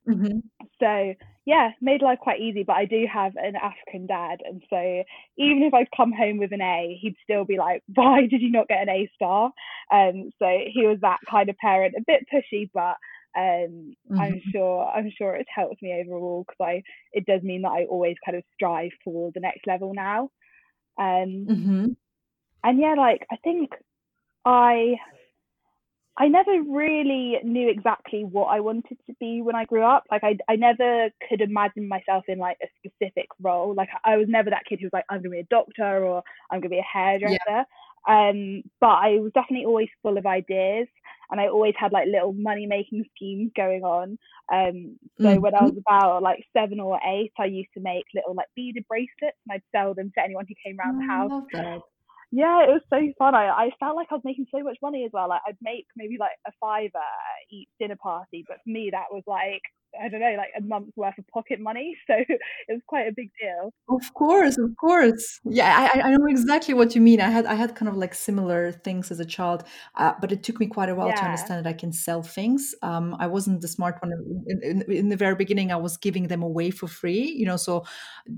Mm-hmm. 0.06 0.40
So 0.80 1.14
yeah, 1.46 1.70
made 1.80 2.02
life 2.02 2.18
quite 2.20 2.40
easy. 2.40 2.62
But 2.62 2.76
I 2.76 2.84
do 2.84 3.06
have 3.10 3.32
an 3.36 3.54
African 3.56 4.06
dad, 4.06 4.40
and 4.44 4.62
so 4.68 5.02
even 5.38 5.62
if 5.62 5.72
I'd 5.72 5.96
come 5.96 6.12
home 6.12 6.38
with 6.38 6.52
an 6.52 6.60
A, 6.60 6.98
he'd 7.00 7.16
still 7.22 7.44
be 7.44 7.56
like, 7.56 7.82
"Why 7.94 8.26
did 8.26 8.42
you 8.42 8.50
not 8.50 8.68
get 8.68 8.82
an 8.82 8.88
A 8.88 9.10
star?" 9.14 9.52
Um, 9.92 10.30
so 10.38 10.46
he 10.66 10.86
was 10.86 10.98
that 11.00 11.20
kind 11.30 11.48
of 11.48 11.56
parent, 11.58 11.94
a 11.96 12.04
bit 12.06 12.26
pushy, 12.32 12.68
but 12.74 12.96
um, 13.36 13.94
mm-hmm. 14.10 14.20
I'm 14.20 14.40
sure 14.52 14.86
I'm 14.86 15.10
sure 15.16 15.34
it's 15.34 15.50
helped 15.54 15.82
me 15.82 15.92
overall 15.92 16.44
because 16.46 16.64
I 16.64 16.82
it 17.12 17.26
does 17.26 17.42
mean 17.42 17.62
that 17.62 17.72
I 17.72 17.84
always 17.84 18.16
kind 18.24 18.36
of 18.36 18.44
strive 18.54 18.92
for 19.04 19.30
the 19.34 19.40
next 19.40 19.66
level 19.66 19.92
now. 19.94 20.30
Um, 20.98 21.46
mm-hmm. 21.48 21.86
and 22.62 22.80
yeah, 22.80 22.94
like 22.96 23.26
I 23.30 23.36
think 23.42 23.70
I 24.44 24.94
I 26.16 26.28
never 26.28 26.62
really 26.62 27.38
knew 27.42 27.68
exactly 27.68 28.22
what 28.22 28.46
I 28.46 28.60
wanted 28.60 28.98
to 29.06 29.14
be 29.18 29.42
when 29.42 29.56
I 29.56 29.64
grew 29.64 29.82
up. 29.82 30.04
Like 30.12 30.22
I 30.22 30.38
I 30.48 30.54
never 30.54 31.10
could 31.28 31.40
imagine 31.40 31.88
myself 31.88 32.24
in 32.28 32.38
like 32.38 32.58
a 32.62 32.68
specific 32.78 33.26
role. 33.42 33.74
Like 33.74 33.88
I 34.04 34.16
was 34.16 34.26
never 34.28 34.50
that 34.50 34.64
kid 34.68 34.78
who 34.80 34.86
was 34.86 34.92
like 34.92 35.06
I'm 35.10 35.18
gonna 35.18 35.30
be 35.30 35.40
a 35.40 35.46
doctor 35.50 36.04
or 36.04 36.22
I'm 36.50 36.60
gonna 36.60 36.70
be 36.70 36.78
a 36.78 36.82
hairdresser. 36.82 37.36
Yeah. 37.48 37.64
Um, 38.06 38.62
but 38.80 38.88
I 38.90 39.18
was 39.18 39.32
definitely 39.34 39.64
always 39.64 39.88
full 40.02 40.18
of 40.18 40.26
ideas 40.26 40.86
and 41.30 41.40
I 41.40 41.48
always 41.48 41.74
had 41.78 41.92
like 41.92 42.06
little 42.06 42.32
money 42.32 42.66
making 42.66 43.04
schemes 43.14 43.50
going 43.56 43.82
on. 43.82 44.18
Um, 44.52 44.98
so 45.18 45.26
mm-hmm. 45.26 45.40
when 45.40 45.54
I 45.54 45.62
was 45.62 45.76
about 45.76 46.22
like 46.22 46.44
seven 46.56 46.80
or 46.80 46.98
eight, 47.06 47.32
I 47.38 47.46
used 47.46 47.70
to 47.74 47.80
make 47.80 48.04
little 48.14 48.34
like 48.34 48.48
beaded 48.54 48.84
bracelets 48.88 49.38
and 49.46 49.52
I'd 49.54 49.62
sell 49.76 49.94
them 49.94 50.12
to 50.14 50.24
anyone 50.24 50.46
who 50.48 50.54
came 50.64 50.78
around 50.78 50.96
oh, 50.96 51.46
the 51.50 51.58
house. 51.58 51.82
Yeah, 52.30 52.64
it 52.64 52.68
was 52.68 52.82
so 52.90 53.00
fun. 53.16 53.36
I, 53.36 53.46
I 53.46 53.70
felt 53.78 53.94
like 53.94 54.08
I 54.10 54.14
was 54.14 54.24
making 54.24 54.46
so 54.50 54.60
much 54.62 54.76
money 54.82 55.04
as 55.04 55.12
well. 55.12 55.28
Like 55.28 55.42
I'd 55.46 55.56
make 55.62 55.86
maybe 55.96 56.16
like 56.18 56.32
a 56.46 56.52
fiver 56.60 56.98
each 57.50 57.68
dinner 57.78 57.96
party, 58.02 58.44
but 58.48 58.58
for 58.64 58.70
me 58.70 58.90
that 58.90 59.06
was 59.12 59.22
like 59.26 59.62
I 60.02 60.08
don't 60.08 60.20
know, 60.20 60.34
like 60.36 60.50
a 60.56 60.62
month's 60.62 60.96
worth 60.96 61.18
of 61.18 61.26
pocket 61.28 61.60
money. 61.60 61.96
So 62.06 62.14
it 62.18 62.40
was 62.68 62.82
quite 62.86 63.08
a 63.08 63.12
big 63.12 63.30
deal. 63.40 63.72
Of 63.88 64.12
course, 64.14 64.58
of 64.58 64.76
course. 64.76 65.40
Yeah, 65.44 65.88
I, 65.94 66.00
I 66.00 66.10
know 66.10 66.26
exactly 66.26 66.74
what 66.74 66.94
you 66.94 67.00
mean. 67.00 67.20
I 67.20 67.30
had 67.30 67.46
I 67.46 67.54
had 67.54 67.74
kind 67.74 67.88
of 67.88 67.96
like 67.96 68.14
similar 68.14 68.72
things 68.72 69.10
as 69.10 69.20
a 69.20 69.24
child, 69.24 69.64
uh, 69.96 70.12
but 70.20 70.32
it 70.32 70.42
took 70.42 70.60
me 70.60 70.66
quite 70.66 70.90
a 70.90 70.94
while 70.94 71.08
yeah. 71.08 71.16
to 71.16 71.24
understand 71.24 71.64
that 71.64 71.70
I 71.70 71.72
can 71.72 71.92
sell 71.92 72.22
things. 72.22 72.74
Um, 72.82 73.16
I 73.18 73.26
wasn't 73.26 73.62
the 73.62 73.68
smart 73.68 73.96
one 74.02 74.12
in, 74.48 74.62
in, 74.62 74.82
in, 74.92 75.08
the 75.08 75.16
very 75.16 75.34
beginning. 75.34 75.72
I 75.72 75.76
was 75.76 75.96
giving 75.96 76.28
them 76.28 76.42
away 76.42 76.70
for 76.70 76.86
free, 76.86 77.22
you 77.22 77.46
know. 77.46 77.56
So 77.56 77.84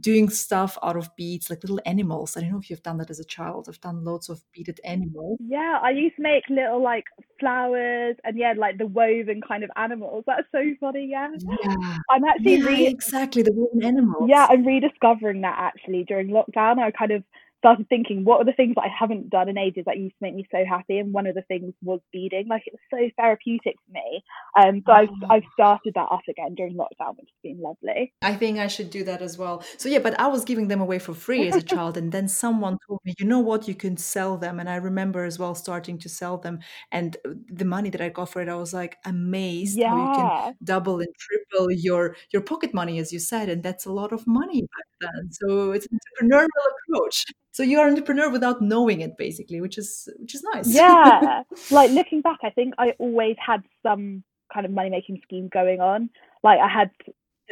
doing 0.00 0.28
stuff 0.28 0.78
out 0.82 0.96
of 0.96 1.14
beads, 1.16 1.50
like 1.50 1.62
little 1.62 1.80
animals. 1.86 2.36
I 2.36 2.40
don't 2.40 2.52
know 2.52 2.58
if 2.58 2.70
you've 2.70 2.82
done 2.82 2.98
that 2.98 3.10
as 3.10 3.20
a 3.20 3.24
child. 3.24 3.66
I've 3.68 3.80
done 3.80 4.04
loads 4.04 4.28
of 4.28 4.40
beaded 4.52 4.80
animals. 4.84 5.38
Yeah, 5.40 5.80
I 5.82 5.90
used 5.90 6.16
to 6.16 6.22
make 6.22 6.44
little 6.48 6.82
like 6.82 7.04
flowers 7.40 8.16
and 8.24 8.38
yeah, 8.38 8.54
like 8.56 8.78
the 8.78 8.86
woven 8.86 9.40
kind 9.46 9.64
of 9.64 9.70
animals. 9.76 10.24
That's 10.26 10.46
so 10.52 10.62
funny. 10.80 11.08
Yeah. 11.10 11.28
Yeah. 11.48 11.98
I'm 12.10 12.24
actually 12.24 12.56
yeah, 12.56 12.66
re- 12.66 12.86
exactly 12.86 13.42
the 13.42 13.52
woven 13.52 13.84
animals. 13.84 14.28
Yeah, 14.28 14.46
I'm 14.48 14.64
rediscovering 14.64 15.40
that 15.42 15.56
actually 15.58 16.04
during 16.04 16.28
lockdown. 16.28 16.78
I 16.78 16.90
kind 16.90 17.12
of 17.12 17.22
started 17.58 17.88
thinking, 17.88 18.24
what 18.24 18.40
are 18.40 18.44
the 18.44 18.52
things 18.52 18.74
that 18.76 18.82
I 18.82 18.88
haven't 18.96 19.30
done 19.30 19.48
in 19.48 19.58
ages 19.58 19.84
that 19.86 19.98
used 19.98 20.14
to 20.14 20.22
make 20.22 20.34
me 20.34 20.46
so 20.50 20.64
happy? 20.68 20.98
And 20.98 21.12
one 21.12 21.26
of 21.26 21.34
the 21.34 21.42
things 21.42 21.74
was 21.82 22.00
beading. 22.12 22.46
Like 22.48 22.62
it 22.66 22.74
was 22.74 22.80
so 22.90 23.10
therapeutic 23.20 23.76
for 23.86 23.92
me. 23.92 24.22
Um, 24.58 24.82
so 24.86 24.92
I've, 24.92 25.08
oh. 25.08 25.26
I've 25.30 25.42
started 25.52 25.94
that 25.94 26.08
up 26.10 26.22
again 26.28 26.54
during 26.54 26.74
lockdown, 26.74 27.16
which 27.16 27.28
has 27.28 27.42
been 27.42 27.60
lovely. 27.60 28.12
I 28.22 28.34
think 28.34 28.58
I 28.58 28.66
should 28.66 28.90
do 28.90 29.04
that 29.04 29.22
as 29.22 29.38
well. 29.38 29.62
So 29.78 29.88
yeah, 29.88 29.98
but 29.98 30.18
I 30.20 30.26
was 30.28 30.44
giving 30.44 30.68
them 30.68 30.80
away 30.80 30.98
for 30.98 31.14
free 31.14 31.48
as 31.48 31.56
a 31.56 31.62
child, 31.74 31.96
and 31.96 32.12
then 32.12 32.28
someone 32.28 32.78
told 32.86 33.00
me, 33.04 33.14
you 33.18 33.26
know 33.26 33.40
what, 33.40 33.68
you 33.68 33.74
can 33.74 33.96
sell 33.96 34.36
them. 34.36 34.60
And 34.60 34.68
I 34.68 34.76
remember 34.76 35.24
as 35.24 35.38
well 35.38 35.54
starting 35.54 35.98
to 35.98 36.08
sell 36.08 36.38
them, 36.38 36.60
and 36.92 37.16
the 37.48 37.64
money 37.64 37.90
that 37.90 38.00
I 38.00 38.08
got 38.08 38.30
for 38.30 38.42
it, 38.42 38.48
I 38.48 38.56
was 38.56 38.72
like 38.72 38.96
amazed 39.04 39.78
yeah. 39.78 39.90
how 39.90 39.96
you 39.96 40.14
can 40.16 40.54
double 40.64 41.00
and 41.00 41.08
triple 41.18 41.70
your 41.70 42.16
your 42.32 42.42
pocket 42.42 42.74
money, 42.74 42.98
as 42.98 43.12
you 43.12 43.18
said, 43.18 43.48
and 43.48 43.62
that's 43.62 43.86
a 43.86 43.92
lot 43.92 44.12
of 44.12 44.26
money 44.26 44.62
back 44.62 44.86
then. 45.00 45.30
So 45.32 45.72
it's 45.72 45.86
an 45.90 45.98
entrepreneurial 45.98 46.48
approach 46.88 47.24
so 47.56 47.62
you're 47.62 47.86
an 47.86 47.94
entrepreneur 47.94 48.28
without 48.28 48.60
knowing 48.60 49.00
it 49.00 49.16
basically 49.16 49.62
which 49.62 49.78
is 49.78 50.08
which 50.18 50.34
is 50.34 50.42
nice 50.52 50.68
yeah 50.68 51.42
like 51.70 51.90
looking 51.90 52.20
back 52.20 52.38
i 52.42 52.50
think 52.50 52.74
i 52.76 52.90
always 52.98 53.36
had 53.44 53.62
some 53.82 54.22
kind 54.52 54.66
of 54.66 54.72
money 54.72 54.90
making 54.90 55.18
scheme 55.22 55.48
going 55.48 55.80
on 55.80 56.10
like 56.44 56.58
i 56.60 56.68
had 56.68 56.90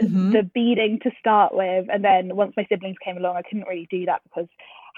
mm-hmm. 0.00 0.30
the 0.32 0.42
beading 0.54 0.98
to 1.02 1.10
start 1.18 1.54
with 1.54 1.86
and 1.90 2.04
then 2.04 2.36
once 2.36 2.52
my 2.54 2.66
siblings 2.68 2.96
came 3.02 3.16
along 3.16 3.36
i 3.36 3.42
couldn't 3.42 3.66
really 3.66 3.88
do 3.90 4.04
that 4.04 4.20
because 4.24 4.46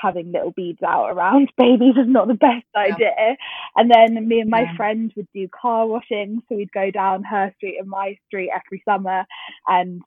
having 0.03 0.33
little 0.33 0.51
beads 0.51 0.83
out 0.83 1.09
around 1.11 1.51
babies 1.57 1.95
is 1.97 2.09
not 2.09 2.27
the 2.27 2.35
best 2.35 2.67
idea 2.77 3.13
yeah. 3.17 3.35
and 3.77 3.91
then 3.91 4.27
me 4.27 4.41
and 4.41 4.51
my 4.51 4.63
yeah. 4.63 4.77
friends 4.77 5.13
would 5.17 5.29
do 5.33 5.49
car 5.49 5.87
washing 5.87 6.43
so 6.49 6.57
we'd 6.57 6.73
go 6.73 6.91
down 6.91 7.23
her 7.23 7.53
street 7.57 7.79
and 7.79 7.89
my 7.89 8.17
street 8.27 8.51
every 8.53 8.83
summer 8.85 9.25
and 9.69 10.03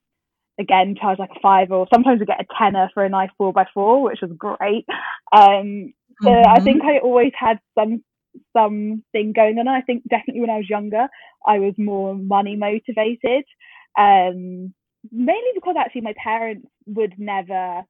again 0.60 0.96
charge 1.00 1.20
like 1.20 1.32
a 1.36 1.40
five 1.40 1.72
or 1.72 1.88
sometimes 1.94 2.20
we 2.20 2.26
get 2.26 2.42
a 2.42 2.46
tenner 2.58 2.90
for 2.94 3.04
a 3.04 3.10
nice 3.10 3.30
four 3.38 3.54
by 3.54 3.66
four, 3.74 4.04
which 4.04 4.20
was 4.22 4.32
great. 4.38 4.86
Um, 5.32 5.94
so 6.22 6.30
mm-hmm. 6.30 6.52
I 6.52 6.60
think 6.60 6.84
I 6.84 7.00
always 7.00 7.32
had 7.38 7.60
some 7.78 8.04
something 8.56 9.34
going 9.34 9.58
on. 9.58 9.68
I 9.68 9.82
think 9.82 10.04
definitely 10.10 10.42
when 10.42 10.50
I 10.50 10.58
was 10.58 10.70
younger, 10.70 11.08
I 11.48 11.60
was 11.60 11.74
more 11.78 12.16
money 12.16 12.56
motivated. 12.56 13.46
Um, 13.98 14.74
mainly 15.12 15.52
because 15.56 15.76
actually 15.80 16.02
my 16.02 16.14
parents 16.22 16.68
would 16.86 17.14
never 17.18 17.84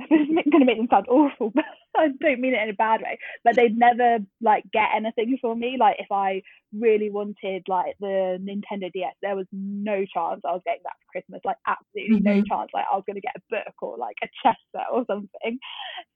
this 0.10 0.20
is 0.20 0.28
going 0.50 0.60
to 0.60 0.64
make 0.64 0.78
them 0.78 0.88
sound 0.90 1.06
awful, 1.08 1.50
but 1.54 1.64
I 1.96 2.08
don't 2.20 2.40
mean 2.40 2.54
it 2.54 2.62
in 2.62 2.70
a 2.70 2.74
bad 2.74 3.00
way. 3.02 3.18
But 3.44 3.56
they'd 3.56 3.76
never 3.76 4.18
like 4.40 4.64
get 4.72 4.88
anything 4.94 5.38
for 5.40 5.54
me. 5.54 5.76
Like 5.78 5.96
if 5.98 6.10
I 6.10 6.42
really 6.72 7.10
wanted 7.10 7.64
like 7.68 7.96
the 8.00 8.38
Nintendo 8.40 8.92
DS, 8.92 9.14
there 9.22 9.36
was 9.36 9.46
no 9.52 10.04
chance 10.12 10.40
I 10.44 10.52
was 10.52 10.62
getting 10.64 10.82
that 10.84 10.94
for 11.00 11.12
Christmas. 11.12 11.40
Like 11.44 11.56
absolutely 11.66 12.20
mm-hmm. 12.20 12.38
no 12.38 12.44
chance. 12.44 12.70
Like 12.72 12.86
I 12.90 12.96
was 12.96 13.04
going 13.06 13.16
to 13.16 13.20
get 13.20 13.36
a 13.36 13.42
book 13.50 13.74
or 13.82 13.96
like 13.96 14.16
a 14.22 14.28
chess 14.42 14.56
set 14.72 14.86
or 14.92 15.04
something. 15.06 15.58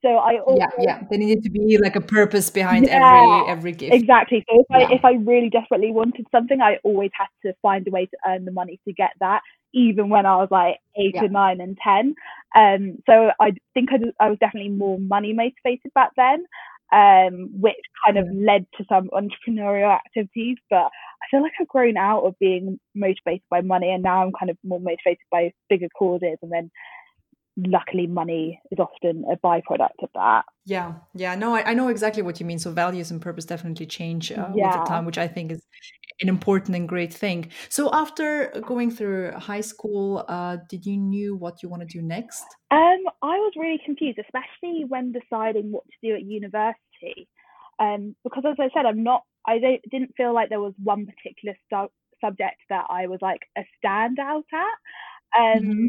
So 0.02 0.16
I 0.16 0.38
always, 0.40 0.61
yeah 0.61 0.85
yeah. 0.85 1.02
There 1.11 1.19
needed 1.19 1.43
to 1.45 1.50
be 1.50 1.78
like 1.83 1.97
a 1.97 2.00
purpose 2.00 2.50
behind 2.50 2.87
yeah, 2.87 3.45
every 3.49 3.52
every 3.52 3.73
gift. 3.73 3.95
Exactly. 3.95 4.45
So 4.49 4.61
if 4.61 4.66
yeah. 4.71 4.76
I 4.76 4.93
if 4.93 5.04
I 5.04 5.12
really 5.12 5.50
desperately 5.50 5.93
wanted 5.93 6.26
something, 6.31 6.61
I 6.61 6.78
always 6.85 7.11
had 7.14 7.28
to 7.45 7.54
find 7.62 7.87
a 7.87 7.90
way 7.90 8.07
to 8.07 8.16
earn 8.26 8.45
the 8.45 8.52
money 8.52 8.81
to 8.87 8.93
get 8.93 9.11
that 9.21 9.40
even 9.75 10.09
when 10.09 10.25
I 10.25 10.37
was 10.37 10.49
like 10.50 10.78
eight 10.97 11.14
yeah. 11.14 11.25
or 11.25 11.28
nine 11.28 11.61
and 11.61 11.76
10. 11.83 12.14
Um, 12.57 12.99
so 13.07 13.31
I 13.40 13.50
think 13.75 13.90
I, 13.93 14.25
I 14.25 14.31
was 14.31 14.38
definitely 14.38 14.71
more 14.71 14.99
money 14.99 15.33
motivated 15.33 15.54
back 15.94 16.11
then, 16.16 16.44
um, 16.92 17.50
which 17.61 17.76
kind 18.04 18.18
of 18.18 18.26
led 18.33 18.66
to 18.76 18.85
some 18.88 19.11
entrepreneurial 19.11 19.94
activities. 19.94 20.56
But 20.71 20.87
I 20.87 21.26
feel 21.30 21.42
like 21.42 21.52
I've 21.61 21.68
grown 21.68 21.97
out 21.97 22.23
of 22.23 22.38
being 22.38 22.78
motivated 22.94 23.42
by 23.50 23.61
money 23.61 23.90
and 23.90 24.02
now 24.02 24.23
I'm 24.23 24.33
kind 24.38 24.50
of 24.50 24.59
more 24.62 24.80
motivated 24.80 25.18
by 25.30 25.52
bigger 25.68 25.88
causes 25.99 26.38
and 26.42 26.52
then 26.52 26.71
luckily 27.56 28.06
money 28.06 28.61
is 28.70 28.78
often 28.78 29.25
a 29.30 29.37
byproduct 29.37 30.02
of 30.02 30.11
that. 30.14 30.44
Yeah 30.64 30.94
yeah 31.14 31.34
no 31.34 31.54
I, 31.54 31.70
I 31.70 31.75
know 31.75 31.88
exactly 31.88 32.23
what 32.23 32.40
you 32.40 32.46
mean. 32.46 32.58
So 32.58 32.73
values 32.73 33.11
and 33.11 33.20
purpose 33.20 33.44
definitely 33.44 33.87
change 33.87 34.32
uh, 34.32 34.50
yeah. 34.54 34.76
with 34.76 34.84
the 34.84 34.88
time 34.88 35.04
which 35.04 35.18
i 35.18 35.28
think 35.28 35.52
is 35.52 35.62
an 36.20 36.28
important 36.28 36.76
and 36.76 36.88
great 36.88 37.12
thing. 37.12 37.50
So 37.68 37.90
after 37.92 38.52
going 38.66 38.90
through 38.90 39.32
high 39.32 39.61
school 39.61 40.25
uh, 40.28 40.58
did 40.68 40.87
you 40.87 40.96
knew 40.96 41.37
what 41.37 41.62
you 41.62 41.68
want 41.68 41.82
to 41.82 41.87
do 41.87 42.02
next? 42.02 42.44
Um 42.70 43.02
i 43.23 43.37
was 43.38 43.52
really 43.56 43.80
confused 43.84 44.18
especially 44.18 44.84
when 44.88 45.12
deciding 45.12 45.70
what 45.70 45.84
to 45.84 46.08
do 46.08 46.14
at 46.14 46.23
university. 46.23 47.28
Um 47.78 48.16
because 48.25 48.44
as 48.46 48.56
i 48.58 48.68
said 48.75 48.87
i'm 48.87 49.04
not 49.04 49.23
i 49.46 49.58
don't, 49.58 49.82
didn't 49.90 50.14
feel 50.16 50.34
like 50.34 50.49
there 50.49 50.61
was 50.61 50.75
one 50.82 51.06
particular 51.06 51.54
subject 52.20 52.56
that 52.68 52.87
i 52.90 53.06
was 53.06 53.20
like 53.23 53.42
a 53.56 53.62
standout 53.78 54.42
at. 54.52 54.76
Um 55.38 55.62
mm-hmm. 55.62 55.87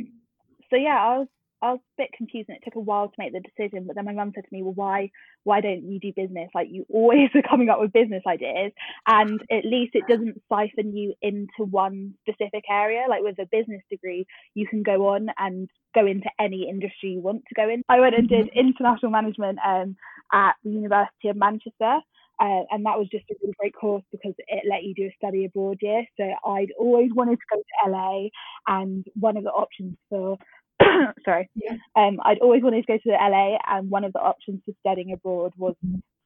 so 0.69 0.75
yeah 0.75 0.99
i 1.01 1.17
was 1.17 1.27
I 1.65 1.71
was 1.71 1.79
a 1.97 2.03
bit 2.03 2.11
confused 2.17 2.49
and 2.49 2.57
it 2.57 2.63
took 2.63 2.75
a 2.75 2.79
while 2.79 3.07
to 3.07 3.13
make 3.17 3.33
the 3.33 3.41
decision. 3.41 3.85
But 3.87 3.95
then 3.95 4.05
my 4.05 4.13
mum 4.13 4.31
said 4.33 4.43
to 4.43 4.53
me, 4.53 4.63
Well, 4.63 4.73
why 4.73 5.11
why 5.43 5.61
don't 5.61 5.83
you 5.83 5.99
do 5.99 6.11
business? 6.15 6.49
Like 6.53 6.67
you 6.71 6.85
always 6.89 7.29
are 7.35 7.49
coming 7.49 7.69
up 7.69 7.79
with 7.79 7.93
business 7.93 8.23
ideas 8.27 8.71
and 9.07 9.41
at 9.51 9.65
least 9.65 9.95
it 9.95 10.03
doesn't 10.07 10.41
siphon 10.49 10.95
you 10.95 11.13
into 11.21 11.69
one 11.69 12.13
specific 12.27 12.63
area. 12.69 13.05
Like 13.09 13.23
with 13.23 13.39
a 13.39 13.47
business 13.51 13.81
degree, 13.89 14.25
you 14.53 14.67
can 14.67 14.83
go 14.83 15.07
on 15.09 15.27
and 15.37 15.69
go 15.93 16.05
into 16.05 16.29
any 16.39 16.67
industry 16.69 17.11
you 17.11 17.21
want 17.21 17.43
to 17.47 17.55
go 17.55 17.69
in. 17.69 17.81
I 17.89 17.99
went 17.99 18.15
and 18.15 18.27
did 18.27 18.47
mm-hmm. 18.47 18.59
international 18.59 19.11
management 19.11 19.59
um, 19.65 19.95
at 20.33 20.53
the 20.63 20.71
University 20.71 21.29
of 21.29 21.37
Manchester. 21.37 21.99
Uh, 22.39 22.63
and 22.71 22.85
that 22.85 22.99
was 22.99 23.07
just 23.09 23.23
a 23.31 23.35
really 23.41 23.53
great 23.59 23.73
course 23.73 24.03
because 24.11 24.33
it 24.37 24.63
let 24.69 24.83
you 24.83 24.93
do 24.93 25.05
a 25.05 25.15
study 25.17 25.45
abroad 25.45 25.77
year. 25.81 26.05
So 26.17 26.23
I'd 26.45 26.73
always 26.77 27.09
wanted 27.13 27.37
to 27.37 27.55
go 27.55 27.61
to 27.61 27.91
LA, 27.91 28.27
and 28.67 29.05
one 29.17 29.37
of 29.37 29.43
the 29.43 29.51
options 29.51 29.95
for 30.09 30.37
sorry. 31.25 31.49
Yeah. 31.55 31.77
Um, 31.95 32.19
I'd 32.23 32.39
always 32.39 32.63
wanted 32.63 32.85
to 32.85 32.87
go 32.87 32.97
to 32.97 33.09
LA, 33.09 33.57
and 33.67 33.89
one 33.89 34.03
of 34.03 34.13
the 34.13 34.19
options 34.19 34.61
for 34.65 34.73
studying 34.79 35.13
abroad 35.13 35.53
was 35.57 35.75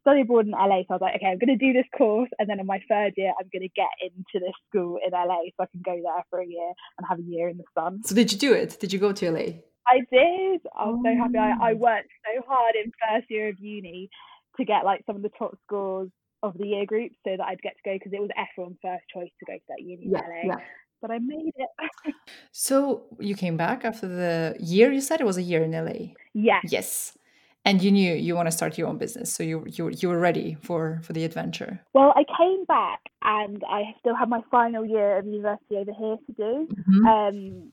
study 0.01 0.21
abroad 0.21 0.45
in 0.45 0.51
LA. 0.51 0.81
So 0.81 0.91
I 0.91 0.93
was 0.93 1.01
like, 1.01 1.15
okay, 1.15 1.27
I'm 1.27 1.37
going 1.37 1.57
to 1.57 1.65
do 1.65 1.73
this 1.73 1.85
course, 1.97 2.29
and 2.39 2.49
then 2.49 2.59
in 2.59 2.65
my 2.65 2.81
third 2.89 3.13
year, 3.17 3.33
I'm 3.39 3.49
going 3.51 3.67
to 3.67 3.73
get 3.75 3.89
into 4.01 4.45
this 4.45 4.55
school 4.69 4.99
in 5.05 5.11
LA, 5.11 5.51
so 5.55 5.63
I 5.63 5.65
can 5.67 5.81
go 5.83 5.93
there 5.93 6.23
for 6.29 6.39
a 6.41 6.47
year 6.47 6.71
and 6.97 7.07
have 7.07 7.19
a 7.19 7.23
year 7.23 7.49
in 7.49 7.57
the 7.57 7.63
sun. 7.77 8.01
So 8.03 8.15
did 8.15 8.31
you 8.31 8.37
do 8.37 8.53
it? 8.53 8.79
Did 8.79 8.93
you 8.93 8.99
go 8.99 9.11
to 9.11 9.31
LA? 9.31 9.61
I 9.87 9.99
did. 10.11 10.61
I 10.77 10.85
was 10.85 10.99
oh. 10.99 11.03
so 11.03 11.17
happy. 11.17 11.37
I, 11.37 11.69
I 11.69 11.71
oh. 11.73 11.75
worked 11.75 12.09
so 12.25 12.43
hard 12.47 12.75
in 12.75 12.91
first 13.09 13.29
year 13.29 13.49
of 13.49 13.59
uni 13.59 14.09
to 14.57 14.65
get 14.65 14.85
like 14.85 15.03
some 15.05 15.15
of 15.15 15.21
the 15.21 15.31
top 15.37 15.57
scores 15.65 16.09
of 16.41 16.57
the 16.57 16.67
year 16.67 16.85
group 16.85 17.11
so 17.25 17.35
that 17.35 17.43
I'd 17.43 17.61
get 17.61 17.75
to 17.75 17.89
go 17.89 17.95
because 17.95 18.13
it 18.13 18.21
was 18.21 18.29
everyone's 18.37 18.77
first 18.81 19.03
choice 19.13 19.31
to 19.39 19.45
go 19.45 19.53
to 19.53 19.63
that 19.69 19.81
uni 19.81 20.07
yeah, 20.07 20.19
in 20.19 20.47
LA. 20.49 20.55
Yeah 20.55 20.63
but 21.01 21.11
I 21.11 21.19
made 21.19 21.53
it. 21.55 21.69
so 22.51 23.05
you 23.19 23.35
came 23.35 23.57
back 23.57 23.85
after 23.85 24.07
the 24.07 24.55
year. 24.59 24.91
You 24.91 25.01
said 25.01 25.21
it 25.21 25.25
was 25.25 25.37
a 25.37 25.41
year 25.41 25.63
in 25.63 25.71
LA. 25.71 26.13
Yes. 26.33 26.65
Yes. 26.69 27.17
And 27.65 27.83
you 27.83 27.91
knew 27.91 28.13
you 28.13 28.35
want 28.35 28.47
to 28.47 28.51
start 28.51 28.77
your 28.77 28.87
own 28.87 28.97
business, 28.97 29.33
so 29.33 29.43
you 29.43 29.65
you 29.67 29.89
you 29.89 30.07
were 30.07 30.17
ready 30.17 30.57
for 30.61 31.01
for 31.03 31.11
the 31.11 31.25
adventure. 31.25 31.81
Well, 31.93 32.13
I 32.15 32.23
came 32.37 32.63
back, 32.65 33.01
and 33.21 33.61
I 33.67 33.93
still 33.99 34.15
had 34.15 34.29
my 34.29 34.41
final 34.49 34.85
year 34.85 35.17
of 35.17 35.25
university 35.25 35.75
over 35.75 35.91
here 35.91 36.17
to 36.25 36.33
do. 36.33 36.67
Mm-hmm. 36.73 37.05
Um, 37.05 37.71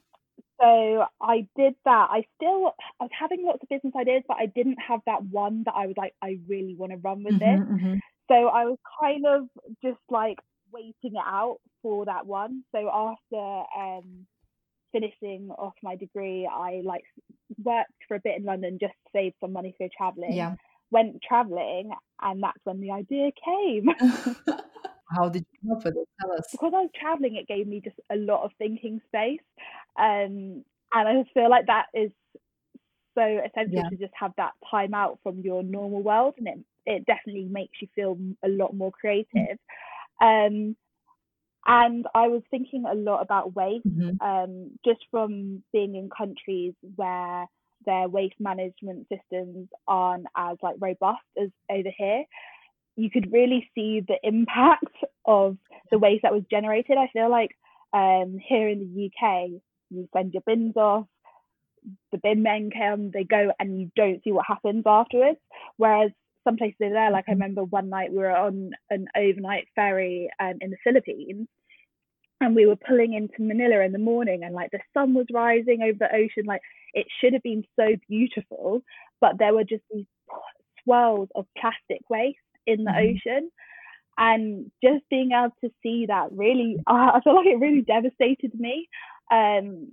so 0.61 1.05
I 1.21 1.47
did 1.57 1.75
that. 1.85 2.09
I 2.11 2.25
still 2.37 2.75
I 3.01 3.05
was 3.05 3.11
having 3.19 3.45
lots 3.45 3.63
of 3.63 3.69
business 3.69 3.95
ideas, 3.99 4.23
but 4.27 4.39
I 4.39 4.47
didn't 4.47 4.79
have 4.87 5.01
that 5.07 5.23
one 5.25 5.63
that 5.67 5.75
I 5.77 5.87
was 5.87 5.97
like, 5.97 6.15
I 6.23 6.39
really 6.49 6.75
want 6.75 6.93
to 6.93 6.99
run 6.99 7.23
with 7.23 7.35
mm-hmm, 7.35 7.61
this. 7.61 7.81
Mm-hmm. 7.81 7.95
So 8.29 8.35
I 8.49 8.65
was 8.65 8.79
kind 9.01 9.25
of 9.27 9.49
just 9.83 10.01
like 10.11 10.39
waiting 10.77 11.17
it 11.17 11.25
out 11.25 11.59
for 11.83 12.05
that 12.05 12.27
one. 12.27 12.63
So 12.73 12.89
after 12.93 13.65
um, 13.79 14.27
finishing 14.93 15.51
off 15.51 15.75
my 15.83 15.97
degree, 15.97 16.49
I 16.51 16.83
like 16.85 17.05
worked 17.63 17.93
for 18.09 18.17
a 18.17 18.21
bit 18.21 18.39
in 18.39 18.45
London 18.45 18.79
just 18.81 18.93
to 18.93 19.11
save 19.13 19.33
some 19.41 19.53
money 19.53 19.75
for 19.77 19.89
traveling. 19.97 20.35
Yeah. 20.35 20.55
Went 20.91 21.21
traveling, 21.27 21.91
and 22.23 22.43
that's 22.43 22.61
when 22.65 22.81
the 22.81 22.93
idea 22.93 23.31
came. 23.45 23.89
How 25.11 25.29
did 25.29 25.45
you 25.51 25.69
come 25.69 25.77
up 25.79 25.85
with 25.85 25.97
it? 25.97 26.09
Tell 26.21 26.33
us. 26.33 26.47
Because 26.51 26.73
I 26.75 26.83
was 26.83 26.91
traveling, 26.99 27.37
it 27.37 27.49
gave 27.49 27.67
me 27.67 27.81
just 27.83 27.97
a 28.11 28.17
lot 28.17 28.45
of 28.45 28.53
thinking 28.59 29.01
space, 29.09 29.41
um, 29.99 30.65
and 30.93 31.09
I 31.09 31.23
just 31.23 31.35
feel 31.35 31.51
like 31.51 31.67
that 31.67 31.87
is 31.93 32.13
so 33.17 33.23
essential 33.23 33.81
yeah. 33.83 33.89
to 33.89 33.97
just 33.97 34.13
have 34.19 34.33
that 34.37 34.53
time 34.71 34.95
out 34.95 35.19
from 35.25 35.41
your 35.41 35.65
normal 35.65 36.03
world, 36.03 36.35
and 36.39 36.47
it 36.47 36.59
it 36.87 37.05
definitely 37.05 37.49
makes 37.51 37.83
you 37.83 37.89
feel 37.95 38.17
a 38.45 38.49
lot 38.49 38.75
more 38.75 38.93
creative. 38.93 39.59
Um, 40.21 40.77
and 41.67 42.07
I 42.15 42.29
was 42.29 42.43
thinking 42.51 42.85
a 42.89 42.95
lot 42.95 43.23
about 43.23 43.57
waste, 43.57 43.87
mm-hmm. 43.87 44.21
um, 44.25 44.71
just 44.85 45.01
from 45.11 45.63
being 45.73 45.97
in 45.97 46.09
countries 46.17 46.75
where 46.95 47.47
their 47.85 48.09
waste 48.09 48.37
management 48.39 49.07
systems 49.09 49.69
aren't 49.87 50.27
as 50.37 50.57
like 50.63 50.77
robust 50.81 51.25
as 51.41 51.51
over 51.71 51.91
here. 51.97 52.25
You 52.97 53.11
could 53.11 53.33
really 53.33 53.69
see 53.75 54.01
the 54.07 54.19
impact 54.23 54.95
of 55.25 55.57
the 55.91 55.99
waste 55.99 56.23
that 56.23 56.33
was 56.33 56.45
generated. 56.51 56.97
I 56.99 57.11
feel 57.13 57.31
like 57.31 57.51
um, 57.93 58.39
here 58.43 58.69
in 58.69 58.79
the 58.79 59.07
UK, 59.07 59.51
you 59.91 60.09
send 60.15 60.35
your 60.35 60.43
bins 60.47 60.77
off, 60.77 61.07
the 62.13 62.19
bin 62.19 62.43
men 62.43 62.71
come, 62.71 63.11
they 63.11 63.25
go, 63.25 63.53
and 63.59 63.81
you 63.81 63.91
don't 63.97 64.23
see 64.25 64.33
what 64.33 64.47
happens 64.47 64.85
afterwards. 64.87 65.39
Whereas 65.77 66.11
some 66.47 66.57
places 66.57 66.77
over 66.83 66.95
there. 66.95 67.11
Like 67.11 67.25
I 67.29 67.33
mm-hmm. 67.33 67.43
remember 67.43 67.65
one 67.65 67.89
night 67.91 68.11
we 68.11 68.19
were 68.19 68.37
on 68.37 68.71
an 68.91 69.07
overnight 69.17 69.67
ferry 69.75 70.31
um, 70.41 70.55
in 70.61 70.71
the 70.71 70.77
Philippines, 70.85 71.49
and 72.41 72.55
we 72.55 72.67
were 72.67 72.77
pulling 72.77 73.15
into 73.15 73.43
Manila 73.43 73.85
in 73.85 73.93
the 73.93 73.99
morning, 73.99 74.43
and 74.45 74.55
like 74.55 74.71
the 74.71 74.81
sun 74.95 75.15
was 75.15 75.27
rising 75.33 75.83
over 75.83 75.99
the 75.99 76.15
ocean. 76.15 76.45
Like 76.47 76.63
it 76.95 77.07
should 77.21 77.33
have 77.33 77.43
been 77.43 77.65
so 77.79 77.89
beautiful, 78.09 78.83
but 79.21 79.39
there 79.39 79.55
were 79.55 79.65
just 79.65 79.83
these 79.93 80.07
swirls 80.83 81.29
of 81.35 81.47
plastic 81.59 82.03
waste 82.09 82.39
in 82.67 82.85
the 82.85 82.91
mm-hmm. 82.91 83.17
ocean. 83.17 83.51
And 84.19 84.71
just 84.83 85.05
being 85.11 85.33
able 85.33 85.55
to 85.63 85.71
see 85.83 86.07
that 86.07 86.29
really, 86.33 86.77
I 86.87 87.21
feel 87.23 87.35
like 87.35 87.47
it 87.47 87.61
really 87.61 87.83
devastated 87.83 88.59
me. 88.59 88.89
Um, 89.31 89.93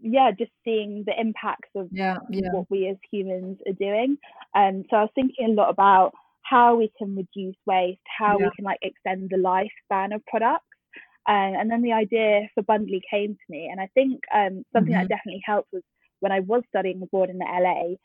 yeah, 0.00 0.30
just 0.36 0.52
seeing 0.64 1.04
the 1.06 1.18
impacts 1.18 1.70
of 1.74 1.88
yeah, 1.90 2.18
yeah. 2.30 2.52
what 2.52 2.70
we 2.70 2.88
as 2.88 2.96
humans 3.10 3.58
are 3.66 3.72
doing. 3.72 4.16
Um, 4.54 4.84
so 4.90 4.96
I 4.96 5.02
was 5.02 5.10
thinking 5.14 5.50
a 5.50 5.52
lot 5.52 5.70
about 5.70 6.12
how 6.42 6.76
we 6.76 6.90
can 6.98 7.16
reduce 7.16 7.56
waste, 7.66 8.00
how 8.18 8.38
yeah. 8.38 8.46
we 8.46 8.52
can 8.56 8.64
like 8.64 8.78
extend 8.82 9.30
the 9.30 9.36
lifespan 9.36 10.14
of 10.14 10.24
products. 10.26 10.64
Um, 11.28 11.54
and 11.58 11.70
then 11.70 11.82
the 11.82 11.92
idea 11.92 12.48
for 12.54 12.62
Bundlee 12.62 13.02
came 13.10 13.34
to 13.34 13.50
me. 13.50 13.68
And 13.70 13.80
I 13.80 13.88
think 13.92 14.20
um, 14.34 14.64
something 14.72 14.92
mm-hmm. 14.92 15.02
that 15.02 15.08
definitely 15.08 15.42
helped 15.44 15.68
was 15.72 15.82
when 16.20 16.32
I 16.32 16.40
was 16.40 16.62
studying 16.68 17.02
abroad 17.02 17.28
in 17.28 17.38
the 17.38 17.44
LA, 17.44 17.96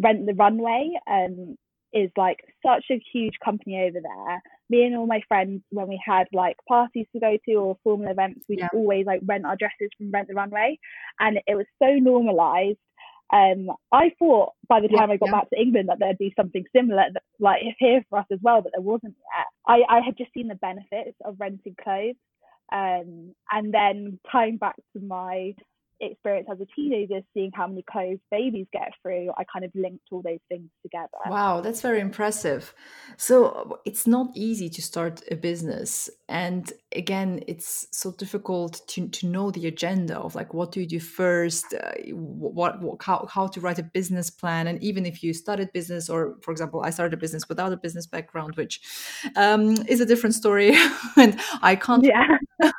Rent 0.00 0.26
the 0.26 0.34
Runway 0.34 0.92
um, 1.10 1.56
is 1.92 2.10
like 2.16 2.38
such 2.64 2.84
a 2.90 3.02
huge 3.12 3.34
company 3.44 3.80
over 3.80 3.98
there. 4.00 4.42
Me 4.70 4.84
and 4.84 4.96
all 4.96 5.06
my 5.06 5.20
friends, 5.28 5.62
when 5.70 5.88
we 5.88 6.00
had 6.04 6.26
like 6.32 6.56
parties 6.68 7.06
to 7.12 7.20
go 7.20 7.36
to 7.46 7.54
or 7.54 7.78
formal 7.82 8.10
events, 8.10 8.44
we'd 8.48 8.58
yeah. 8.60 8.68
always 8.72 9.06
like 9.06 9.20
rent 9.24 9.46
our 9.46 9.56
dresses 9.56 9.90
from 9.96 10.10
Rent 10.10 10.28
the 10.28 10.34
Runway. 10.34 10.78
And 11.20 11.38
it 11.46 11.54
was 11.54 11.66
so 11.82 11.90
normalized. 11.94 12.78
Um, 13.32 13.70
I 13.92 14.10
thought 14.18 14.52
by 14.68 14.80
the 14.80 14.88
time 14.88 15.10
yeah, 15.10 15.14
I 15.14 15.16
got 15.18 15.26
yeah. 15.26 15.32
back 15.32 15.50
to 15.50 15.60
England 15.60 15.88
that 15.90 15.98
there'd 15.98 16.18
be 16.18 16.32
something 16.36 16.64
similar, 16.74 17.04
like 17.38 17.60
here 17.78 18.02
for 18.08 18.18
us 18.18 18.26
as 18.32 18.38
well, 18.42 18.62
but 18.62 18.72
there 18.74 18.82
wasn't 18.82 19.16
yet. 19.36 19.46
I, 19.66 19.82
I 19.88 20.00
had 20.00 20.16
just 20.16 20.32
seen 20.32 20.48
the 20.48 20.54
benefits 20.54 21.16
of 21.24 21.36
renting 21.38 21.76
clothes. 21.82 22.16
Um, 22.70 23.34
and 23.50 23.72
then 23.72 24.20
tying 24.30 24.58
back 24.58 24.76
to 24.94 25.00
my 25.00 25.54
experience 26.00 26.48
as 26.50 26.60
a 26.60 26.66
teenager, 26.76 27.20
seeing 27.34 27.50
how 27.54 27.66
many 27.66 27.82
clothes 27.82 28.18
babies 28.30 28.66
get 28.72 28.92
through, 29.02 29.30
I 29.36 29.44
kind 29.44 29.64
of 29.64 29.70
linked 29.74 30.06
all 30.10 30.22
those 30.22 30.38
things 30.48 30.68
together. 30.82 31.08
Wow, 31.26 31.60
that's 31.60 31.80
very 31.80 32.00
impressive. 32.00 32.74
So 33.16 33.80
it's 33.84 34.06
not 34.06 34.30
easy 34.34 34.68
to 34.70 34.82
start 34.82 35.22
a 35.30 35.36
business. 35.36 36.10
And 36.28 36.72
again, 36.98 37.42
it's 37.46 37.86
so 37.92 38.12
difficult 38.12 38.86
to, 38.88 39.08
to 39.08 39.26
know 39.26 39.50
the 39.50 39.66
agenda 39.68 40.18
of 40.18 40.34
like 40.34 40.52
what 40.52 40.72
do 40.72 40.80
you 40.80 40.86
do 40.86 41.00
first, 41.00 41.72
uh, 41.72 41.92
what, 42.12 42.82
what 42.82 43.02
how, 43.02 43.26
how 43.30 43.46
to 43.46 43.60
write 43.60 43.78
a 43.78 43.82
business 43.82 44.28
plan. 44.28 44.66
And 44.66 44.82
even 44.82 45.06
if 45.06 45.22
you 45.22 45.32
started 45.32 45.72
business, 45.72 46.10
or 46.10 46.36
for 46.42 46.50
example, 46.50 46.82
I 46.82 46.90
started 46.90 47.14
a 47.14 47.16
business 47.16 47.48
without 47.48 47.72
a 47.72 47.76
business 47.76 48.06
background, 48.06 48.56
which 48.56 48.80
um, 49.36 49.76
is 49.86 50.00
a 50.00 50.06
different 50.06 50.34
story. 50.34 50.76
and 51.16 51.40
I 51.62 51.76
can't. 51.76 52.04
Yeah. 52.04 52.36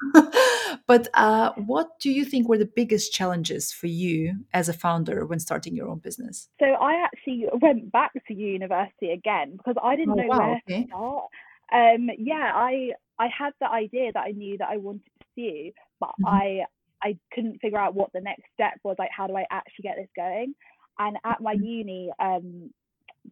but 0.88 1.08
uh, 1.14 1.54
what 1.56 2.00
do 2.02 2.12
you 2.12 2.26
think 2.26 2.50
were 2.50 2.58
the 2.58 2.70
biggest 2.76 3.14
challenges 3.14 3.72
for 3.72 3.88
you 3.88 4.36
as 4.54 4.68
a 4.68 4.74
founder 4.74 5.26
when 5.26 5.40
starting 5.40 5.76
your 5.76 5.88
own 5.88 6.00
business? 6.00 6.50
So 6.60 6.66
I 6.66 7.06
actually 7.06 7.48
went 7.62 7.92
back 7.92 8.12
to 8.28 8.34
university 8.34 9.12
again 9.12 9.56
because 9.58 9.76
I 9.82 9.96
didn't 9.96 10.12
oh, 10.12 10.16
know 10.16 10.28
wow, 10.28 10.40
where 10.40 10.62
okay. 10.68 10.84
to 10.84 10.88
start. 10.90 11.26
Um, 11.72 12.10
yeah, 12.18 12.52
I 12.54 12.92
I 13.20 13.28
had 13.28 13.54
the 13.60 13.70
idea 13.70 14.12
that 14.14 14.24
I 14.24 14.32
knew 14.32 14.58
that 14.58 14.70
I 14.70 14.78
wanted 14.78 15.04
to 15.06 15.26
pursue, 15.36 15.72
but 16.00 16.10
mm-hmm. 16.10 16.28
I 16.28 16.66
I 17.02 17.18
couldn't 17.34 17.60
figure 17.62 17.80
out 17.80 17.96
what 17.96 18.12
the 18.14 18.22
next 18.22 18.44
step 18.54 18.74
was. 18.84 18.96
Like, 19.00 19.12
how 19.16 19.28
do 19.28 19.36
I 19.36 19.46
actually 19.52 19.84
get 19.84 19.96
this 19.98 20.10
going? 20.16 20.54
And 20.98 21.18
at 21.26 21.42
my 21.42 21.56
mm-hmm. 21.56 21.64
uni, 21.64 22.12
um, 22.20 22.72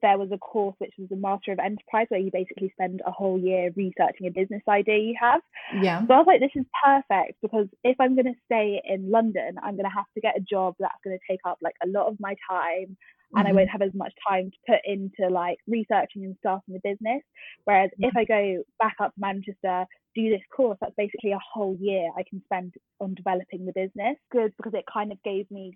there 0.01 0.17
was 0.17 0.29
a 0.31 0.37
course 0.37 0.75
which 0.79 0.93
was 0.97 1.09
a 1.11 1.15
Master 1.15 1.51
of 1.51 1.59
Enterprise 1.59 2.07
where 2.09 2.19
you 2.19 2.29
basically 2.31 2.71
spend 2.73 3.01
a 3.05 3.11
whole 3.11 3.39
year 3.39 3.71
researching 3.75 4.27
a 4.27 4.31
business 4.31 4.61
idea 4.67 4.97
you 4.97 5.15
have. 5.19 5.41
Yeah. 5.81 6.05
So 6.05 6.13
I 6.13 6.17
was 6.17 6.27
like, 6.27 6.39
this 6.39 6.51
is 6.55 6.65
perfect 6.83 7.39
because 7.41 7.67
if 7.83 7.99
I'm 7.99 8.15
going 8.15 8.25
to 8.25 8.39
stay 8.45 8.81
in 8.85 9.09
London, 9.09 9.55
I'm 9.63 9.75
going 9.75 9.89
to 9.89 9.95
have 9.95 10.05
to 10.13 10.21
get 10.21 10.37
a 10.37 10.41
job 10.41 10.75
that's 10.79 10.93
going 11.03 11.17
to 11.17 11.23
take 11.29 11.39
up 11.45 11.57
like 11.61 11.75
a 11.83 11.87
lot 11.87 12.07
of 12.07 12.17
my 12.19 12.35
time. 12.49 12.97
And 13.35 13.45
mm-hmm. 13.45 13.53
I 13.53 13.59
won't 13.59 13.69
have 13.69 13.81
as 13.81 13.93
much 13.93 14.13
time 14.27 14.51
to 14.51 14.57
put 14.67 14.79
into 14.85 15.31
like 15.31 15.57
researching 15.67 16.23
and 16.23 16.35
starting 16.39 16.73
the 16.73 16.79
business. 16.83 17.21
Whereas 17.65 17.89
if 17.99 18.15
I 18.15 18.23
go 18.23 18.63
back 18.79 18.95
up 18.99 19.13
to 19.13 19.19
Manchester, 19.19 19.85
do 20.15 20.29
this 20.29 20.41
course, 20.55 20.77
that's 20.81 20.95
basically 20.97 21.31
a 21.31 21.39
whole 21.53 21.77
year 21.79 22.09
I 22.17 22.23
can 22.27 22.41
spend 22.45 22.73
on 22.99 23.13
developing 23.13 23.65
the 23.65 23.73
business. 23.73 24.17
Good 24.31 24.53
because 24.57 24.73
it 24.73 24.85
kind 24.91 25.11
of 25.11 25.21
gave 25.23 25.49
me 25.51 25.73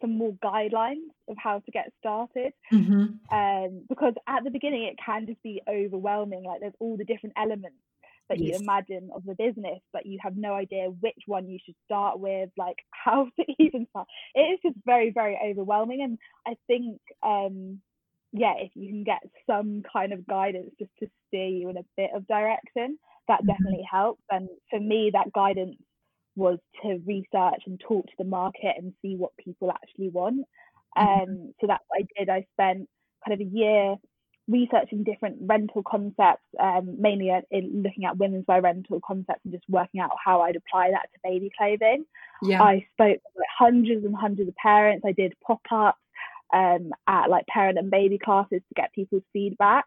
some 0.00 0.18
more 0.18 0.32
guidelines 0.44 1.08
of 1.28 1.36
how 1.38 1.60
to 1.60 1.70
get 1.70 1.92
started. 2.00 2.52
Mm-hmm. 2.72 3.34
Um, 3.34 3.82
because 3.88 4.14
at 4.28 4.44
the 4.44 4.50
beginning, 4.50 4.82
it 4.82 4.96
can 5.04 5.26
just 5.26 5.42
be 5.42 5.62
overwhelming. 5.68 6.44
Like 6.44 6.60
there's 6.60 6.74
all 6.80 6.96
the 6.96 7.04
different 7.04 7.34
elements 7.38 7.76
that 8.28 8.38
yes. 8.38 8.58
you 8.58 8.64
imagine 8.64 9.10
of 9.14 9.24
the 9.24 9.34
business, 9.34 9.80
but 9.92 10.06
you 10.06 10.18
have 10.22 10.36
no 10.36 10.54
idea 10.54 10.86
which 11.00 11.22
one 11.26 11.48
you 11.48 11.58
should 11.64 11.74
start 11.84 12.18
with, 12.18 12.50
like 12.56 12.76
how 12.90 13.26
to 13.38 13.44
even 13.58 13.86
start. 13.90 14.06
It 14.34 14.40
is 14.40 14.58
just 14.62 14.76
very, 14.84 15.10
very 15.10 15.38
overwhelming. 15.50 16.02
And 16.02 16.18
I 16.46 16.56
think, 16.66 17.00
um, 17.22 17.80
yeah, 18.32 18.54
if 18.58 18.70
you 18.74 18.88
can 18.88 19.04
get 19.04 19.20
some 19.46 19.82
kind 19.92 20.12
of 20.12 20.26
guidance 20.26 20.70
just 20.78 20.90
to 21.00 21.08
steer 21.28 21.48
you 21.48 21.68
in 21.68 21.76
a 21.76 21.84
bit 21.96 22.10
of 22.14 22.26
direction, 22.26 22.98
that 23.28 23.40
mm-hmm. 23.40 23.48
definitely 23.48 23.86
helps. 23.90 24.22
And 24.30 24.48
for 24.70 24.80
me, 24.80 25.10
that 25.12 25.32
guidance 25.32 25.76
was 26.34 26.58
to 26.82 27.00
research 27.06 27.62
and 27.66 27.78
talk 27.80 28.06
to 28.06 28.12
the 28.18 28.24
market 28.24 28.74
and 28.78 28.94
see 29.02 29.16
what 29.16 29.36
people 29.36 29.70
actually 29.70 30.08
want. 30.08 30.46
Mm-hmm. 30.96 31.22
Um, 31.22 31.52
so 31.60 31.66
that's 31.66 31.84
what 31.88 32.00
I 32.00 32.06
did. 32.18 32.28
I 32.30 32.46
spent 32.54 32.88
kind 33.26 33.40
of 33.40 33.46
a 33.46 33.50
year 33.50 33.96
researching 34.48 35.04
different 35.04 35.36
rental 35.40 35.82
concepts, 35.86 36.44
um, 36.60 36.96
mainly 37.00 37.30
in 37.50 37.82
looking 37.82 38.04
at 38.04 38.16
women's 38.16 38.46
wear 38.46 38.60
rental 38.60 39.00
concepts 39.06 39.40
and 39.44 39.52
just 39.52 39.64
working 39.68 40.00
out 40.00 40.10
how 40.22 40.42
I'd 40.42 40.56
apply 40.56 40.90
that 40.90 41.08
to 41.12 41.20
baby 41.22 41.50
clothing. 41.56 42.04
Yeah. 42.42 42.62
I 42.62 42.86
spoke 42.92 43.16
to 43.16 43.38
like 43.38 43.46
hundreds 43.56 44.04
and 44.04 44.14
hundreds 44.14 44.48
of 44.48 44.56
parents. 44.56 45.04
I 45.06 45.12
did 45.12 45.34
pop 45.46 45.60
ups 45.70 45.98
um, 46.52 46.90
at 47.06 47.30
like 47.30 47.46
parent 47.46 47.78
and 47.78 47.90
baby 47.90 48.18
classes 48.18 48.60
to 48.68 48.74
get 48.74 48.92
people's 48.92 49.22
feedback. 49.32 49.84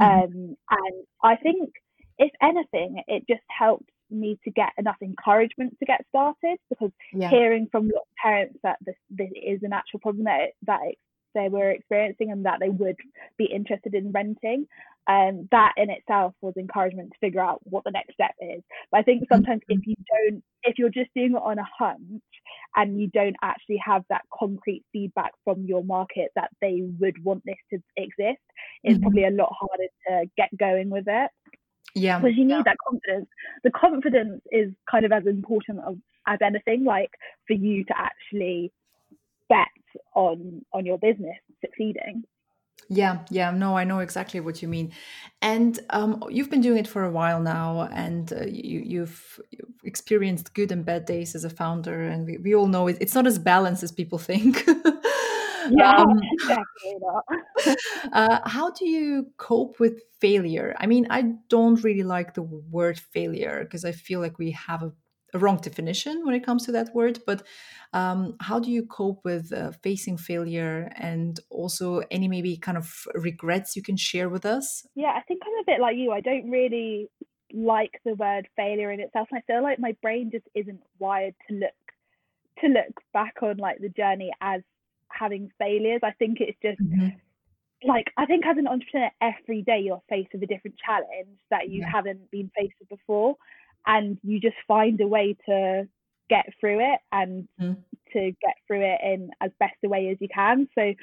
Mm-hmm. 0.00 0.24
Um, 0.24 0.56
and 0.70 1.06
I 1.22 1.36
think, 1.36 1.70
if 2.18 2.32
anything, 2.42 3.02
it 3.06 3.24
just 3.28 3.42
helped 3.48 3.88
me 4.10 4.38
to 4.44 4.50
get 4.50 4.70
enough 4.78 4.96
encouragement 5.02 5.76
to 5.78 5.86
get 5.86 6.04
started 6.10 6.58
because 6.68 6.90
yeah. 7.12 7.30
hearing 7.30 7.68
from 7.70 7.84
lots 7.84 8.08
of 8.10 8.16
parents 8.22 8.58
that 8.62 8.76
this, 8.84 8.96
this 9.10 9.30
is 9.34 9.62
an 9.62 9.72
actual 9.72 10.00
problem 10.00 10.24
that 10.24 10.50
that 10.66 10.80
they 11.34 11.48
were 11.48 11.70
experiencing 11.70 12.30
and 12.30 12.44
that 12.46 12.58
they 12.60 12.68
would 12.68 12.96
be 13.38 13.44
interested 13.44 13.94
in 13.94 14.12
renting 14.12 14.66
um, 15.08 15.48
that 15.50 15.72
in 15.76 15.90
itself 15.90 16.32
was 16.40 16.54
encouragement 16.56 17.10
to 17.10 17.18
figure 17.18 17.40
out 17.40 17.60
what 17.64 17.82
the 17.84 17.90
next 17.90 18.14
step 18.14 18.34
is 18.40 18.62
but 18.90 18.98
i 19.00 19.02
think 19.02 19.24
sometimes 19.30 19.60
mm-hmm. 19.62 19.80
if 19.80 19.86
you 19.86 19.96
don't 19.96 20.42
if 20.62 20.78
you're 20.78 20.90
just 20.90 21.10
doing 21.14 21.32
it 21.32 21.42
on 21.42 21.58
a 21.58 21.68
hunch 21.76 22.22
and 22.76 23.00
you 23.00 23.08
don't 23.08 23.36
actually 23.42 23.80
have 23.84 24.04
that 24.08 24.22
concrete 24.32 24.84
feedback 24.92 25.32
from 25.44 25.64
your 25.64 25.82
market 25.82 26.30
that 26.36 26.50
they 26.60 26.82
would 27.00 27.22
want 27.24 27.42
this 27.44 27.56
to 27.70 27.78
exist 27.96 28.40
it's 28.84 28.94
mm-hmm. 28.94 29.02
probably 29.02 29.24
a 29.24 29.30
lot 29.30 29.52
harder 29.58 29.88
to 30.08 30.30
get 30.36 30.48
going 30.56 30.88
with 30.88 31.04
it 31.08 31.30
yeah 31.94 32.18
because 32.18 32.36
you 32.36 32.44
need 32.44 32.54
yeah. 32.54 32.62
that 32.64 32.76
confidence 32.86 33.28
the 33.64 33.70
confidence 33.70 34.40
is 34.52 34.72
kind 34.90 35.04
of 35.04 35.12
as 35.12 35.26
important 35.26 35.80
of, 35.80 35.96
as 36.28 36.38
anything 36.42 36.84
like 36.84 37.10
for 37.46 37.54
you 37.54 37.84
to 37.84 37.94
actually 37.98 38.72
on 40.14 40.64
on 40.72 40.86
your 40.86 40.98
business 40.98 41.36
succeeding 41.60 42.22
yeah 42.88 43.24
yeah 43.30 43.50
no 43.50 43.76
i 43.76 43.84
know 43.84 44.00
exactly 44.00 44.40
what 44.40 44.60
you 44.60 44.68
mean 44.68 44.92
and 45.40 45.80
um, 45.90 46.22
you've 46.30 46.50
been 46.50 46.60
doing 46.60 46.78
it 46.78 46.86
for 46.86 47.04
a 47.04 47.10
while 47.10 47.40
now 47.40 47.88
and 47.92 48.32
uh, 48.32 48.44
you, 48.44 48.80
you've 48.84 49.40
experienced 49.84 50.54
good 50.54 50.70
and 50.70 50.84
bad 50.84 51.04
days 51.04 51.34
as 51.34 51.44
a 51.44 51.50
founder 51.50 52.02
and 52.02 52.26
we, 52.26 52.38
we 52.38 52.54
all 52.54 52.66
know 52.66 52.88
it, 52.88 52.96
it's 53.00 53.14
not 53.14 53.26
as 53.26 53.38
balanced 53.38 53.82
as 53.82 53.92
people 53.92 54.18
think 54.18 54.64
yeah, 55.70 55.96
um, 55.96 56.20
exactly. 56.32 57.76
uh, 58.12 58.40
how 58.48 58.70
do 58.70 58.88
you 58.88 59.26
cope 59.36 59.78
with 59.80 60.02
failure? 60.20 60.74
I 60.78 60.86
mean, 60.86 61.06
I 61.10 61.34
don't 61.48 61.82
really 61.82 62.02
like 62.02 62.34
the 62.34 62.42
word 62.42 62.98
failure 62.98 63.64
because 63.64 63.84
I 63.84 63.92
feel 63.92 64.20
like 64.20 64.38
we 64.38 64.52
have 64.52 64.82
a, 64.82 64.92
a, 65.32 65.38
wrong 65.38 65.58
definition 65.58 66.24
when 66.24 66.34
it 66.34 66.44
comes 66.44 66.64
to 66.66 66.72
that 66.72 66.94
word. 66.94 67.20
But 67.26 67.42
um, 67.92 68.36
how 68.40 68.58
do 68.58 68.70
you 68.70 68.84
cope 68.84 69.24
with 69.24 69.52
uh, 69.52 69.72
facing 69.82 70.16
failure 70.16 70.90
and 70.96 71.38
also 71.50 72.02
any 72.10 72.28
maybe 72.28 72.56
kind 72.56 72.78
of 72.78 73.06
regrets 73.14 73.76
you 73.76 73.82
can 73.82 73.96
share 73.96 74.28
with 74.28 74.44
us? 74.44 74.86
Yeah, 74.94 75.12
I 75.16 75.20
think 75.22 75.42
I'm 75.44 75.60
a 75.60 75.64
bit 75.66 75.80
like 75.80 75.96
you. 75.96 76.12
I 76.12 76.20
don't 76.20 76.50
really 76.50 77.08
like 77.52 78.00
the 78.04 78.14
word 78.14 78.48
failure 78.56 78.90
in 78.90 79.00
itself. 79.00 79.28
And 79.30 79.38
I 79.38 79.52
feel 79.52 79.62
like 79.62 79.78
my 79.78 79.96
brain 80.02 80.30
just 80.30 80.46
isn't 80.54 80.80
wired 80.98 81.34
to 81.48 81.54
look 81.54 81.70
to 82.60 82.68
look 82.68 83.00
back 83.12 83.36
on 83.42 83.56
like 83.56 83.78
the 83.78 83.88
journey 83.88 84.30
as 84.40 84.62
having 85.08 85.50
failures. 85.58 86.00
I 86.02 86.12
think 86.12 86.38
it's 86.40 86.58
just 86.62 86.80
mm-hmm. 86.80 87.08
like 87.86 88.12
I 88.16 88.26
think 88.26 88.46
as 88.46 88.56
an 88.58 88.66
entrepreneur, 88.66 89.10
every 89.20 89.62
day 89.62 89.80
you're 89.84 90.02
faced 90.08 90.30
with 90.32 90.42
a 90.42 90.46
different 90.46 90.76
challenge 90.84 91.38
that 91.50 91.68
you 91.68 91.80
yeah. 91.80 91.90
haven't 91.90 92.30
been 92.30 92.50
faced 92.56 92.74
with 92.80 92.88
before, 92.88 93.36
and 93.86 94.18
you 94.22 94.40
just 94.40 94.56
find 94.66 95.00
a 95.00 95.06
way 95.06 95.36
to 95.46 95.88
get 96.28 96.46
through 96.60 96.80
it 96.80 97.00
and 97.10 97.48
mm. 97.60 97.76
to 98.12 98.32
get 98.42 98.54
through 98.66 98.82
it 98.82 99.00
in 99.02 99.30
as 99.40 99.50
best 99.58 99.74
a 99.84 99.88
way 99.88 100.08
as 100.10 100.16
you 100.20 100.28
can. 100.32 100.68
So 100.74 100.94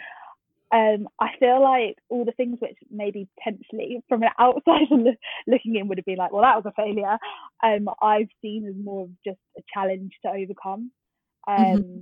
um, 0.71 1.07
I 1.19 1.29
feel 1.39 1.61
like 1.61 1.97
all 2.09 2.25
the 2.25 2.31
things 2.31 2.57
which 2.59 2.77
maybe 2.91 3.27
potentially 3.37 4.03
from 4.07 4.23
an 4.23 4.29
outsider 4.39 5.13
looking 5.47 5.75
in 5.75 5.87
would 5.87 5.97
have 5.97 6.05
been 6.05 6.17
like, 6.17 6.31
well, 6.31 6.43
that 6.43 6.63
was 6.63 6.65
a 6.65 6.81
failure. 6.81 7.17
Um, 7.63 7.89
I've 8.01 8.29
seen 8.41 8.67
as 8.67 8.75
more 8.83 9.03
of 9.05 9.09
just 9.25 9.39
a 9.57 9.61
challenge 9.73 10.13
to 10.23 10.31
overcome. 10.31 10.91
Mm-hmm. 11.47 11.63
Um, 11.63 11.77
mm-hmm 11.77 11.99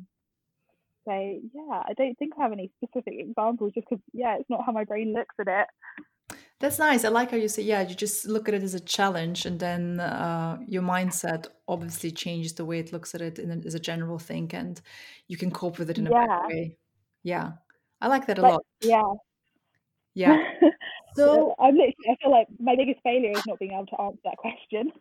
So 1.08 1.14
yeah, 1.14 1.84
I 1.88 1.94
don't 1.98 2.18
think 2.20 2.34
I 2.38 2.44
have 2.44 2.52
any 2.52 2.70
specific 2.84 3.14
examples 3.18 3.72
just 3.74 3.88
because 3.90 4.04
yeah, 4.14 4.36
it's 4.40 4.50
not 4.50 4.66
how 4.66 4.74
my 4.74 4.84
brain 4.84 5.14
looks 5.14 5.36
at 5.40 5.48
it. 5.48 5.68
That's 6.60 6.80
nice. 6.80 7.06
I 7.06 7.10
like 7.10 7.30
how 7.32 7.38
you 7.38 7.48
say, 7.48 7.62
yeah, 7.62 7.82
you 7.88 7.94
just 7.94 8.26
look 8.26 8.48
at 8.48 8.56
it 8.56 8.64
as 8.64 8.74
a 8.74 8.80
challenge, 8.80 9.46
and 9.46 9.60
then 9.60 10.00
uh, 10.00 10.58
your 10.68 10.82
mindset 10.82 11.46
obviously 11.68 12.10
changes 12.10 12.54
the 12.54 12.66
way 12.66 12.80
it 12.80 12.92
looks 12.92 13.14
at 13.14 13.22
it 13.22 13.38
in 13.38 13.52
a, 13.52 13.68
as 13.68 13.76
a 13.76 13.80
general 13.80 14.18
thing, 14.18 14.50
and 14.54 14.82
you 15.28 15.38
can 15.38 15.52
cope 15.52 15.78
with 15.78 15.90
it 15.92 16.00
in 16.00 16.08
a 16.08 16.10
better 16.10 16.48
way. 16.48 16.78
Yeah, 17.22 17.52
I 18.02 18.08
like 18.08 18.26
that 18.26 18.40
a 18.40 18.42
lot. 18.42 18.66
Yeah. 18.82 19.04
Yeah. 20.16 20.38
So 21.18 21.56
I'm 21.60 21.76
literally, 21.76 21.96
I 22.10 22.16
feel 22.22 22.32
like 22.32 22.48
my 22.60 22.76
biggest 22.76 23.00
failure 23.04 23.32
is 23.32 23.46
not 23.46 23.60
being 23.60 23.72
able 23.74 23.86
to 23.88 24.02
answer 24.02 24.20
that 24.24 24.38
question. 24.38 24.92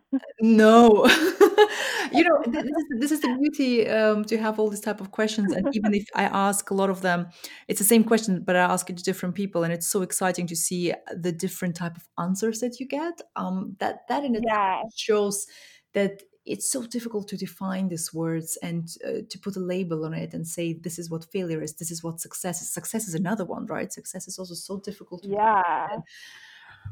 no, 0.41 1.05
you 2.11 2.23
know, 2.23 2.43
this 2.47 2.65
is, 2.65 2.85
this 2.99 3.11
is 3.11 3.21
the 3.21 3.37
beauty 3.39 3.87
um, 3.87 4.25
to 4.25 4.37
have 4.37 4.59
all 4.59 4.69
these 4.69 4.81
type 4.81 5.01
of 5.01 5.11
questions, 5.11 5.53
and 5.53 5.67
even 5.73 5.93
if 5.93 6.07
I 6.15 6.23
ask 6.23 6.69
a 6.69 6.73
lot 6.73 6.89
of 6.89 7.01
them, 7.01 7.27
it's 7.67 7.79
the 7.79 7.85
same 7.85 8.03
question, 8.03 8.43
but 8.45 8.55
I 8.55 8.59
ask 8.59 8.89
it 8.89 8.97
to 8.97 9.03
different 9.03 9.35
people, 9.35 9.63
and 9.63 9.73
it's 9.73 9.87
so 9.87 10.01
exciting 10.01 10.47
to 10.47 10.55
see 10.55 10.93
the 11.15 11.31
different 11.31 11.75
type 11.75 11.95
of 11.95 12.07
answers 12.17 12.59
that 12.59 12.79
you 12.79 12.87
get. 12.87 13.21
Um, 13.35 13.75
that 13.79 14.07
that 14.09 14.23
in 14.23 14.35
itself 14.35 14.45
yeah. 14.47 14.81
shows 14.95 15.45
that 15.93 16.21
it's 16.47 16.71
so 16.71 16.85
difficult 16.85 17.27
to 17.27 17.37
define 17.37 17.89
these 17.89 18.13
words 18.13 18.57
and 18.63 18.95
uh, 19.05 19.21
to 19.29 19.39
put 19.39 19.55
a 19.55 19.59
label 19.59 20.05
on 20.05 20.13
it 20.13 20.33
and 20.33 20.47
say 20.47 20.73
this 20.73 20.97
is 20.97 21.09
what 21.09 21.25
failure 21.25 21.61
is 21.61 21.73
this 21.73 21.91
is 21.91 22.03
what 22.03 22.19
success 22.19 22.61
is. 22.61 22.73
Success 22.73 23.07
is 23.07 23.13
another 23.13 23.45
one 23.45 23.65
right? 23.65 23.91
Success 23.91 24.27
is 24.27 24.39
also 24.39 24.53
so 24.53 24.79
difficult 24.79 25.25
yeah 25.25 25.61
define. 25.87 26.03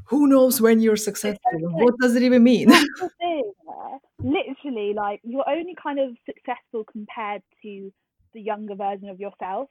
who 0.06 0.28
knows 0.28 0.62
when 0.62 0.80
you're 0.80 0.98
successful? 0.98 1.40
What 1.54 1.96
does 2.00 2.16
it 2.16 2.24
even 2.24 2.44
mean? 2.44 2.70
Literally 4.20 4.94
like 4.94 5.22
you're 5.24 5.50
only 5.50 5.76
kind 5.82 6.00
of 6.00 6.16
successful 6.26 6.84
compared 6.92 7.42
to 7.62 7.92
the 8.34 8.42
younger 8.42 8.76
version 8.76 9.10
of 9.10 9.20
yourself. 9.20 9.70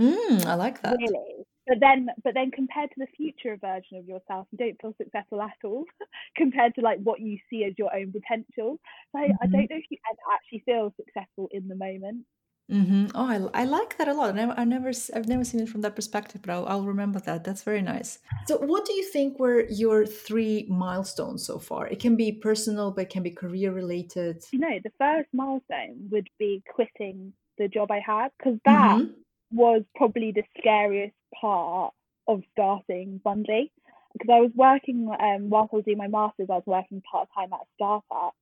Mm, 0.00 0.46
i 0.46 0.54
like 0.54 0.80
that. 0.82 0.96
Really 0.98 1.44
but 1.68 1.78
then 1.80 2.08
but 2.24 2.34
then 2.34 2.50
compared 2.50 2.90
to 2.90 2.96
the 2.98 3.06
future 3.16 3.56
version 3.60 3.98
of 3.98 4.06
yourself 4.06 4.46
you 4.50 4.58
don't 4.58 4.80
feel 4.80 4.94
successful 4.96 5.40
at 5.42 5.52
all 5.64 5.84
compared 6.36 6.74
to 6.74 6.80
like 6.80 6.98
what 7.02 7.20
you 7.20 7.38
see 7.50 7.64
as 7.64 7.74
your 7.76 7.94
own 7.94 8.10
potential. 8.10 8.80
So 9.12 9.18
mm-hmm. 9.18 9.32
I, 9.42 9.46
don't 9.46 9.70
know 9.70 9.76
if 9.76 9.84
you 9.90 9.98
actually 10.34 10.62
feel 10.64 10.94
successful 10.96 11.48
in 11.52 11.68
the 11.68 11.76
moment. 11.76 12.24
Mm-hmm. 12.70 13.06
oh 13.14 13.50
I, 13.54 13.62
I 13.62 13.64
like 13.64 13.96
that 13.96 14.08
a 14.08 14.14
lot. 14.14 14.30
And 14.30 14.40
I 14.40 14.44
never, 14.44 14.60
I 14.60 14.64
never 14.64 14.92
I've 15.14 15.28
never 15.28 15.44
seen 15.44 15.60
it 15.60 15.68
from 15.68 15.82
that 15.82 15.94
perspective 15.94 16.40
but 16.42 16.52
I'll, 16.52 16.66
I'll 16.66 16.84
remember 16.84 17.20
that. 17.20 17.44
That's 17.44 17.62
very 17.62 17.82
nice. 17.82 18.18
So 18.46 18.56
what 18.58 18.86
do 18.86 18.94
you 18.94 19.04
think 19.04 19.38
were 19.38 19.66
your 19.68 20.06
three 20.06 20.66
milestones 20.70 21.44
so 21.46 21.58
far? 21.58 21.86
It 21.86 22.00
can 22.00 22.16
be 22.16 22.32
personal 22.32 22.90
but 22.90 23.02
it 23.02 23.10
can 23.10 23.22
be 23.22 23.30
career 23.30 23.72
related. 23.72 24.42
You 24.52 24.60
know 24.60 24.78
the 24.82 24.92
first 24.98 25.28
milestone 25.34 26.08
would 26.10 26.28
be 26.38 26.62
quitting 26.68 27.34
the 27.58 27.68
job 27.68 27.90
I 27.90 28.00
had 28.06 28.28
because 28.38 28.58
that 28.64 28.96
mm-hmm 28.96 29.12
was 29.50 29.82
probably 29.96 30.32
the 30.32 30.44
scariest 30.58 31.14
part 31.40 31.94
of 32.26 32.42
starting 32.52 33.20
Bundlee 33.24 33.70
because 34.12 34.28
I 34.32 34.40
was 34.40 34.50
working 34.54 35.08
um, 35.20 35.50
whilst 35.50 35.72
I 35.72 35.76
was 35.76 35.84
doing 35.84 35.98
my 35.98 36.08
masters. 36.08 36.48
I 36.50 36.54
was 36.54 36.62
working 36.66 37.02
part 37.10 37.28
time 37.34 37.52
at 37.52 37.60
a 37.60 37.70
startup. 37.74 38.34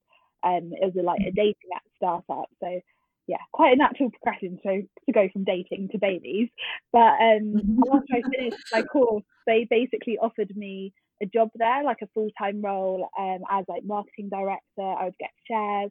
Um, 0.43 0.73
it 0.73 0.85
was 0.85 0.95
a, 0.99 1.03
like 1.03 1.21
a 1.21 1.33
dating 1.33 1.71
app 1.75 1.83
startup. 1.97 2.49
So 2.61 2.81
yeah, 3.27 3.39
quite 3.53 3.73
a 3.73 3.77
natural 3.77 4.11
progression 4.11 4.59
to 4.63 4.83
to 4.83 5.13
go 5.13 5.29
from 5.33 5.45
dating 5.45 5.89
to 5.93 5.99
babies. 5.99 6.49
But 6.93 7.15
um, 7.21 7.55
once 7.77 8.07
I 8.13 8.23
finished 8.37 8.63
my 8.73 8.83
course, 8.83 9.25
they 9.47 9.67
basically 9.69 10.19
offered 10.19 10.57
me 10.57 10.93
a 11.23 11.27
job 11.27 11.51
there, 11.55 11.83
like 11.85 11.99
a 12.03 12.09
full 12.15 12.31
time 12.39 12.63
role 12.63 13.09
um, 13.19 13.39
as 13.51 13.65
like 13.69 13.85
marketing 13.85 14.29
director. 14.31 14.83
I 14.83 15.05
would 15.05 15.19
get 15.19 15.31
shares, 15.49 15.91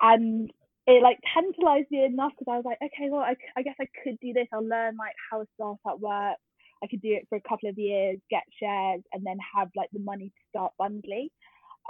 and 0.00 0.50
it 0.88 1.02
like 1.02 1.18
tantalized 1.34 1.90
me 1.90 2.02
enough 2.04 2.32
because 2.38 2.50
I 2.50 2.56
was 2.56 2.64
like, 2.64 2.78
okay, 2.82 3.10
well, 3.10 3.20
I, 3.20 3.36
I 3.56 3.62
guess 3.62 3.76
I 3.78 3.86
could 4.02 4.18
do 4.20 4.32
this. 4.32 4.48
I'll 4.52 4.66
learn 4.66 4.96
like 4.96 5.14
how 5.30 5.42
a 5.42 5.44
startup 5.54 6.00
works. 6.00 6.40
I 6.82 6.86
could 6.86 7.02
do 7.02 7.12
it 7.12 7.26
for 7.28 7.36
a 7.36 7.48
couple 7.48 7.68
of 7.68 7.76
years, 7.76 8.18
get 8.30 8.44
shares, 8.58 9.02
and 9.12 9.24
then 9.24 9.36
have 9.54 9.68
like 9.76 9.90
the 9.92 10.00
money 10.00 10.28
to 10.28 10.48
start 10.48 10.72
Bundlee. 10.80 11.28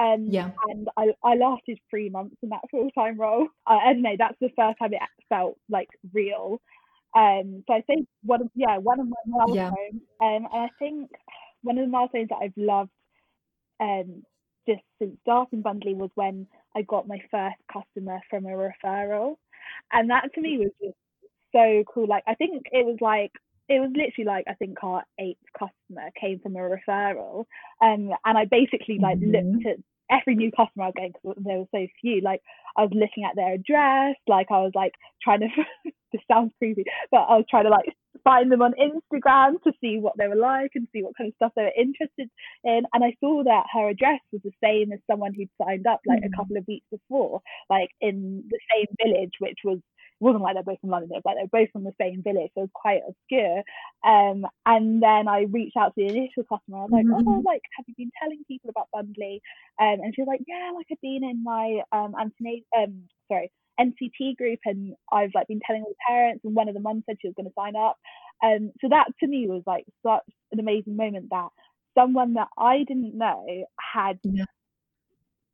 Um, 0.00 0.26
yeah. 0.28 0.50
And 0.68 0.88
I, 0.96 1.12
I 1.22 1.34
lasted 1.34 1.78
three 1.88 2.10
months 2.10 2.36
in 2.42 2.48
that 2.48 2.62
full 2.72 2.90
time 2.90 3.20
role. 3.20 3.46
Uh, 3.66 3.78
I 3.84 3.92
don't 3.92 4.02
know. 4.02 4.16
That's 4.18 4.38
the 4.40 4.50
first 4.56 4.78
time 4.80 4.92
it 4.92 5.00
felt 5.28 5.56
like 5.68 5.88
real. 6.12 6.60
Um, 7.16 7.62
so 7.68 7.74
I 7.74 7.82
think 7.82 8.08
one 8.24 8.42
of 8.42 8.48
yeah 8.56 8.78
one 8.78 8.98
of 8.98 9.06
my 9.06 9.16
milestones. 9.26 9.54
Yeah. 9.54 10.26
Um, 10.26 10.46
and 10.46 10.46
I 10.52 10.68
think 10.80 11.08
one 11.62 11.78
of 11.78 11.84
the 11.84 11.90
milestones 11.90 12.30
that 12.30 12.40
I've 12.42 12.52
loved 12.56 12.90
um 13.80 14.24
just 14.68 14.82
since 14.98 15.16
starting 15.22 15.62
Bundlee 15.62 15.96
was 15.96 16.10
when 16.14 16.46
I 16.76 16.82
got 16.82 17.08
my 17.08 17.18
first 17.30 17.56
customer 17.72 18.20
from 18.28 18.46
a 18.46 18.50
referral. 18.50 19.36
And 19.92 20.10
that 20.10 20.32
to 20.34 20.40
me 20.40 20.58
was 20.58 20.70
just 20.82 20.96
so 21.54 21.84
cool. 21.92 22.06
Like 22.06 22.24
I 22.26 22.34
think 22.34 22.66
it 22.72 22.84
was 22.84 22.98
like 23.00 23.32
it 23.68 23.80
was 23.80 23.90
literally 23.94 24.26
like 24.26 24.44
I 24.48 24.54
think 24.54 24.82
our 24.82 25.02
eighth 25.18 25.38
customer 25.58 26.10
came 26.20 26.40
from 26.40 26.56
a 26.56 26.60
referral. 26.60 27.46
Um 27.82 28.10
and 28.24 28.38
I 28.38 28.44
basically 28.44 28.98
like 29.00 29.18
mm-hmm. 29.18 29.52
looked 29.52 29.66
at 29.66 29.76
every 30.10 30.34
new 30.34 30.50
customer 30.50 30.84
I 30.84 30.86
was 30.88 30.94
getting 30.96 31.12
because 31.12 31.42
there 31.44 31.58
were 31.58 31.66
so 31.74 31.86
few. 32.00 32.20
Like 32.20 32.42
I 32.76 32.82
was 32.82 32.92
looking 32.94 33.24
at 33.24 33.36
their 33.36 33.54
address, 33.54 34.16
like 34.26 34.48
I 34.50 34.60
was 34.60 34.72
like 34.74 34.92
trying 35.22 35.40
to 35.40 35.48
this 36.12 36.22
sounds 36.30 36.52
creepy, 36.58 36.84
but 37.10 37.18
I 37.18 37.36
was 37.36 37.44
trying 37.50 37.64
to 37.64 37.70
like 37.70 37.94
find 38.24 38.50
them 38.50 38.62
on 38.62 38.74
Instagram 38.74 39.62
to 39.62 39.72
see 39.80 39.98
what 39.98 40.14
they 40.18 40.28
were 40.28 40.36
like 40.36 40.72
and 40.74 40.86
see 40.92 41.02
what 41.02 41.16
kind 41.16 41.28
of 41.28 41.34
stuff 41.36 41.52
they 41.56 41.62
were 41.62 41.72
interested 41.76 42.30
in. 42.64 42.82
And 42.92 43.04
I 43.04 43.14
saw 43.20 43.42
that 43.44 43.64
her 43.72 43.88
address 43.88 44.20
was 44.32 44.42
the 44.44 44.52
same 44.62 44.92
as 44.92 45.00
someone 45.10 45.34
who'd 45.34 45.50
signed 45.62 45.86
up 45.86 46.00
like 46.06 46.22
mm. 46.22 46.26
a 46.32 46.36
couple 46.36 46.56
of 46.56 46.66
weeks 46.66 46.86
before, 46.90 47.40
like 47.70 47.90
in 48.00 48.44
the 48.48 48.58
same 48.74 48.86
village, 49.02 49.32
which 49.40 49.58
was 49.64 49.78
wasn't 50.20 50.42
like 50.42 50.54
they're 50.54 50.62
both 50.62 50.80
from 50.80 50.90
London, 50.90 51.10
it 51.12 51.22
was 51.22 51.22
like 51.24 51.36
they're 51.36 51.60
both 51.60 51.70
from 51.72 51.84
the 51.84 51.94
same 52.00 52.22
village, 52.22 52.50
so 52.54 52.62
it 52.62 52.70
was 52.70 52.74
quite 52.74 53.02
obscure. 53.06 53.62
Um, 54.04 54.46
and 54.66 55.02
then 55.02 55.28
I 55.28 55.46
reached 55.50 55.76
out 55.76 55.94
to 55.94 56.02
the 56.02 56.08
initial 56.08 56.42
customer. 56.42 56.78
I 56.78 56.82
was 56.82 56.90
like, 56.90 57.06
mm-hmm. 57.06 57.28
oh, 57.28 57.42
like, 57.46 57.62
have 57.76 57.84
you 57.86 57.94
been 57.96 58.10
telling 58.20 58.42
people 58.48 58.70
about 58.70 58.88
Bundlee? 58.94 59.40
Um, 59.80 60.02
and 60.02 60.14
she 60.14 60.22
was 60.22 60.28
like, 60.28 60.42
yeah, 60.46 60.72
like 60.74 60.86
I've 60.90 61.00
been 61.00 61.22
in 61.22 61.42
my 61.44 61.82
um, 61.92 62.14
Anthony, 62.18 62.64
um, 62.76 63.04
sorry, 63.28 63.50
NCT 63.80 64.36
group, 64.36 64.60
and 64.64 64.94
I've 65.12 65.30
like 65.34 65.48
been 65.48 65.60
telling 65.66 65.82
all 65.82 65.90
the 65.90 66.14
parents, 66.14 66.44
and 66.44 66.54
one 66.54 66.68
of 66.68 66.74
the 66.74 66.80
mums 66.80 67.04
said 67.06 67.16
she 67.20 67.28
was 67.28 67.34
going 67.36 67.48
to 67.48 67.52
sign 67.56 67.74
up. 67.76 67.96
Um, 68.42 68.72
so 68.80 68.88
that 68.90 69.06
to 69.20 69.26
me 69.26 69.48
was 69.48 69.62
like 69.66 69.84
such 70.04 70.22
an 70.52 70.60
amazing 70.60 70.96
moment 70.96 71.28
that 71.30 71.48
someone 71.96 72.34
that 72.34 72.48
I 72.56 72.84
didn't 72.86 73.16
know 73.16 73.44
had 73.80 74.18
yeah 74.22 74.44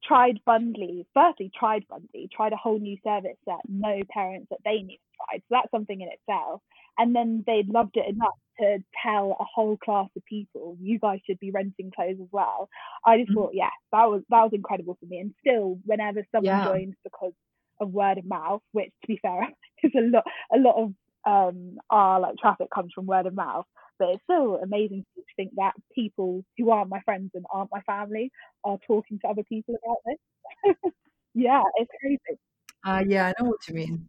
tried 0.06 0.40
Bundlee, 0.46 1.06
firstly 1.14 1.50
tried 1.58 1.84
Bundlee, 1.90 2.30
tried 2.30 2.52
a 2.52 2.56
whole 2.56 2.78
new 2.78 2.96
service 3.04 3.36
that 3.46 3.60
no 3.68 4.00
parents 4.10 4.48
that 4.50 4.60
they 4.64 4.82
knew 4.82 4.98
tried. 5.16 5.38
So 5.40 5.46
that's 5.50 5.70
something 5.70 6.00
in 6.00 6.08
itself. 6.08 6.60
And 6.98 7.14
then 7.14 7.42
they 7.46 7.64
loved 7.66 7.96
it 7.96 8.08
enough 8.08 8.38
to 8.60 8.78
tell 9.04 9.36
a 9.40 9.44
whole 9.44 9.76
class 9.76 10.08
of 10.16 10.24
people, 10.26 10.76
you 10.80 10.98
guys 10.98 11.18
should 11.26 11.40
be 11.40 11.50
renting 11.50 11.90
clothes 11.94 12.18
as 12.20 12.28
well. 12.30 12.68
I 13.04 13.18
just 13.18 13.30
mm-hmm. 13.30 13.40
thought, 13.40 13.50
yeah, 13.54 13.70
that 13.92 14.04
was 14.04 14.22
that 14.30 14.42
was 14.42 14.52
incredible 14.52 14.96
for 15.00 15.06
me. 15.06 15.18
And 15.18 15.34
still, 15.40 15.78
whenever 15.84 16.24
someone 16.30 16.56
yeah. 16.56 16.64
joins 16.64 16.94
because 17.02 17.32
of 17.80 17.90
word 17.90 18.18
of 18.18 18.24
mouth, 18.24 18.62
which 18.72 18.90
to 19.02 19.08
be 19.08 19.18
fair 19.22 19.48
is 19.82 19.92
a 19.96 20.00
lot 20.00 20.24
a 20.52 20.58
lot 20.58 20.76
of 20.76 20.92
um 21.26 21.78
our 21.90 22.20
like 22.20 22.36
traffic 22.36 22.68
comes 22.74 22.92
from 22.94 23.06
word 23.06 23.26
of 23.26 23.34
mouth 23.34 23.64
but 23.98 24.08
it's 24.10 24.22
still 24.24 24.58
amazing 24.62 25.04
to 25.14 25.22
think 25.36 25.52
that 25.56 25.72
people 25.94 26.44
who 26.58 26.70
aren't 26.70 26.90
my 26.90 27.00
friends 27.00 27.30
and 27.34 27.44
aren't 27.52 27.70
my 27.72 27.80
family 27.82 28.30
are 28.64 28.78
talking 28.86 29.18
to 29.20 29.28
other 29.28 29.44
people 29.44 29.76
about 29.84 29.98
this. 30.06 30.74
yeah, 31.34 31.62
it's 31.76 31.90
crazy. 32.00 32.40
Uh, 32.84 33.04
yeah, 33.06 33.26
I 33.28 33.42
know 33.42 33.50
what 33.50 33.68
you 33.68 33.74
mean. 33.74 34.08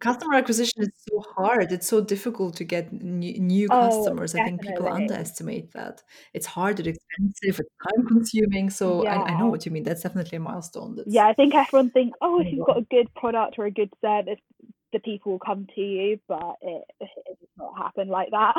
Customer 0.00 0.34
acquisition 0.34 0.82
is 0.82 0.90
so 0.96 1.20
hard. 1.36 1.72
It's 1.72 1.86
so 1.86 2.00
difficult 2.00 2.56
to 2.56 2.64
get 2.64 2.92
new, 2.92 3.38
new 3.38 3.68
oh, 3.70 3.88
customers. 3.88 4.34
I 4.34 4.44
think 4.44 4.62
people 4.62 4.88
underestimate 4.88 5.72
that. 5.72 6.02
It's 6.32 6.46
hard, 6.46 6.80
it's 6.80 6.88
expensive, 6.88 7.60
it's 7.60 7.94
time 7.94 8.06
consuming. 8.06 8.70
So 8.70 9.04
yeah. 9.04 9.20
I, 9.20 9.32
I, 9.32 9.38
know 9.38 9.46
what 9.46 9.66
you 9.66 9.72
mean. 9.72 9.82
That's 9.82 10.02
definitely 10.02 10.36
a 10.36 10.40
milestone. 10.40 10.96
That's... 10.96 11.08
Yeah, 11.08 11.26
I 11.26 11.34
think 11.34 11.54
everyone 11.54 11.90
thinks, 11.90 12.16
oh, 12.22 12.40
if 12.40 12.50
you've 12.50 12.66
got 12.66 12.78
a 12.78 12.86
good 12.90 13.14
product 13.14 13.58
or 13.58 13.66
a 13.66 13.70
good 13.70 13.92
service, 14.00 14.40
the 14.92 15.00
people 15.00 15.32
will 15.32 15.38
come 15.38 15.66
to 15.74 15.80
you, 15.80 16.18
but 16.26 16.56
it, 16.62 16.84
it 17.00 17.08
does 17.26 17.48
not 17.58 17.76
happen 17.76 18.08
like 18.08 18.30
that. 18.30 18.56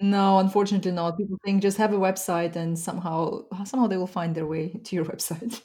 No, 0.00 0.38
unfortunately 0.38 0.92
not. 0.92 1.18
People 1.18 1.38
think 1.44 1.62
just 1.62 1.76
have 1.76 1.92
a 1.92 1.98
website 1.98 2.56
and 2.56 2.78
somehow 2.78 3.42
somehow 3.64 3.86
they 3.86 3.96
will 3.96 4.06
find 4.06 4.34
their 4.34 4.46
way 4.46 4.68
to 4.68 4.96
your 4.96 5.04
website. 5.12 5.60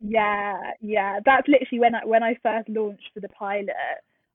yeah, 0.00 0.72
yeah. 0.80 1.20
That's 1.24 1.48
literally 1.48 1.80
when 1.80 1.94
I 1.94 2.04
when 2.04 2.22
I 2.22 2.36
first 2.42 2.68
launched 2.68 3.10
for 3.14 3.20
the 3.20 3.28
pilot, 3.30 3.70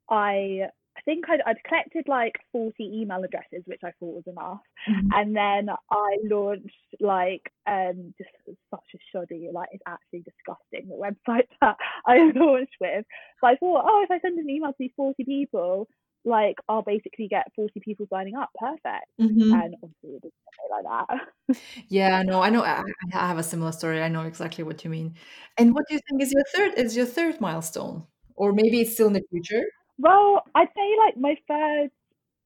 I 0.10 0.68
I 0.98 1.02
think 1.04 1.26
I'd, 1.30 1.40
I'd 1.46 1.64
collected 1.64 2.06
like 2.08 2.36
40 2.52 2.76
email 2.84 3.24
addresses, 3.24 3.64
which 3.66 3.80
I 3.84 3.92
thought 4.00 4.16
was 4.16 4.28
enough. 4.28 4.60
Mm-hmm. 4.90 5.08
And 5.14 5.36
then 5.36 5.76
I 5.90 6.18
launched 6.24 6.76
like 7.00 7.52
um 7.68 8.14
just 8.18 8.30
such 8.70 8.80
a 8.96 8.98
shoddy, 9.12 9.50
like 9.54 9.70
it's 9.72 9.84
actually 9.88 10.24
disgusting 10.24 10.90
the 10.90 10.96
website 10.96 11.48
that 11.62 11.78
I 12.06 12.18
launched 12.36 12.76
with. 12.80 13.06
But 13.42 13.48
I 13.48 13.56
thought, 13.56 13.86
oh, 13.88 14.04
if 14.04 14.12
I 14.12 14.20
send 14.20 14.38
an 14.38 14.50
email 14.50 14.72
to 14.72 14.76
these 14.80 14.92
40 14.96 15.24
people, 15.24 15.88
like 16.24 16.58
I'll 16.70 16.84
basically 16.84 17.28
get 17.28 17.48
40 17.56 17.80
people 17.80 18.06
signing 18.12 18.36
up. 18.36 18.50
Perfect. 18.60 19.08
Mm-hmm. 19.20 19.54
And 19.54 19.76
obviously 19.82 20.18
it 20.18 20.22
doesn't 20.22 20.70
like 20.70 21.08
that. 21.48 21.58
yeah, 21.88 22.22
no, 22.22 22.42
I 22.42 22.50
know 22.50 22.64
I, 22.64 22.84
I 23.14 23.28
have 23.28 23.40
a 23.40 23.44
similar 23.44 23.72
story. 23.72 24.04
I 24.04 24.08
know 24.08 24.24
exactly 24.24 24.64
what 24.64 24.84
you 24.84 24.90
mean. 24.90 25.16
And 25.58 25.74
what 25.74 25.86
do 25.88 25.96
you 25.96 26.02
think 26.10 26.22
is 26.22 26.32
your 26.32 26.44
third 26.54 26.78
is 26.78 26.96
your 26.96 27.06
third 27.06 27.42
milestone? 27.42 28.06
Or 28.36 28.54
maybe 28.54 28.82
it's 28.82 28.94
still 28.94 29.08
in 29.08 29.14
the 29.14 29.24
future? 29.30 29.64
Well, 30.02 30.44
I'd 30.56 30.68
say 30.76 30.98
like 31.06 31.18
my 31.18 31.36
first 31.48 31.94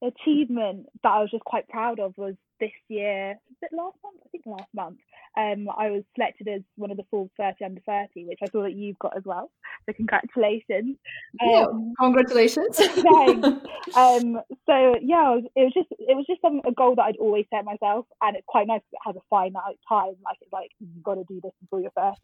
achievement 0.02 0.86
that 1.02 1.08
I 1.08 1.20
was 1.20 1.30
just 1.30 1.44
quite 1.44 1.68
proud 1.68 2.00
of 2.00 2.12
was 2.18 2.34
this 2.60 2.70
year. 2.88 3.28
Was 3.48 3.56
it 3.62 3.76
last 3.76 3.96
month? 4.02 4.16
I 4.24 4.28
think 4.28 4.44
last 4.46 4.68
month. 4.74 4.98
Um, 5.38 5.68
I 5.76 5.90
was 5.90 6.02
selected 6.14 6.48
as 6.48 6.62
one 6.76 6.90
of 6.90 6.96
the 6.96 7.04
Forbes 7.10 7.30
30 7.38 7.64
under 7.64 7.80
30, 7.86 8.24
which 8.24 8.38
I 8.42 8.46
saw 8.46 8.62
that 8.62 8.74
you've 8.74 8.98
got 8.98 9.16
as 9.16 9.22
well. 9.24 9.50
So 9.84 9.92
congratulations. 9.94 10.96
Um, 11.42 11.94
congratulations. 11.98 12.78
um, 13.96 14.40
so 14.66 14.94
yeah, 15.02 15.36
it 15.36 15.36
was, 15.36 15.44
it 15.56 15.60
was 15.60 15.72
just 15.74 15.88
it 15.98 16.16
was 16.16 16.24
just 16.26 16.40
some, 16.40 16.60
a 16.66 16.72
goal 16.72 16.94
that 16.96 17.02
I'd 17.02 17.16
always 17.16 17.46
set 17.52 17.64
myself, 17.64 18.06
and 18.22 18.36
it's 18.36 18.46
quite 18.46 18.66
nice 18.66 18.80
it 18.92 18.98
has 19.04 19.16
a 19.16 19.20
finite 19.28 19.78
time. 19.88 20.16
Like 20.24 20.38
it's 20.40 20.52
like 20.52 20.70
you've 20.80 21.02
got 21.02 21.14
to 21.14 21.24
do 21.28 21.40
this 21.42 21.52
before 21.60 21.80
you're 21.80 21.90
30. 21.96 22.14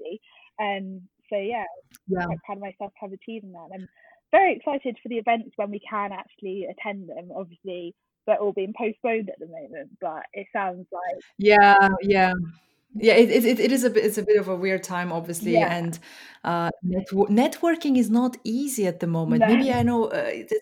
And 0.59 1.01
um, 1.01 1.09
so 1.29 1.37
yeah, 1.37 1.65
yeah. 2.09 2.21
I'm 2.21 2.27
quite 2.29 2.39
proud 2.45 2.57
of 2.59 2.63
myself 2.63 2.93
for 2.99 3.11
achieving 3.13 3.53
that. 3.53 3.69
And 3.73 3.89
very 4.33 4.57
excited 4.57 4.97
for 5.03 5.09
the 5.09 5.19
events 5.19 5.53
when 5.57 5.71
we 5.71 5.81
can 5.89 6.11
actually 6.13 6.67
attend 6.71 7.09
them. 7.09 7.31
Obviously, 7.37 7.95
they're 8.27 8.39
all 8.39 8.53
being 8.53 8.75
postponed 8.77 9.29
at 9.29 9.39
the 9.39 9.47
moment, 9.47 9.91
but 10.01 10.23
it 10.33 10.47
sounds 10.53 10.87
like 10.93 11.23
yeah, 11.39 11.89
yeah. 12.03 12.33
Yeah, 12.95 13.15
it, 13.15 13.31
it, 13.31 13.59
it 13.59 13.73
is 13.73 13.85
a 13.85 13.91
bit, 13.91 14.05
it's 14.05 14.19
a 14.19 14.23
bit 14.23 14.39
of 14.39 14.49
a 14.49 14.55
weird 14.55 14.83
time, 14.83 15.13
obviously, 15.13 15.53
yeah. 15.53 15.75
and 15.75 15.99
uh, 16.45 16.69
netw- 16.85 17.31
networking 17.31 17.97
is 17.97 18.11
not 18.11 18.37
easy 18.45 18.87
at 18.87 19.01
the 19.01 19.07
moment. 19.07 19.41
No. 19.41 19.47
Maybe 19.47 19.73
I 19.73 19.83
know 19.83 20.09
uh, 20.09 20.25
this, 20.25 20.61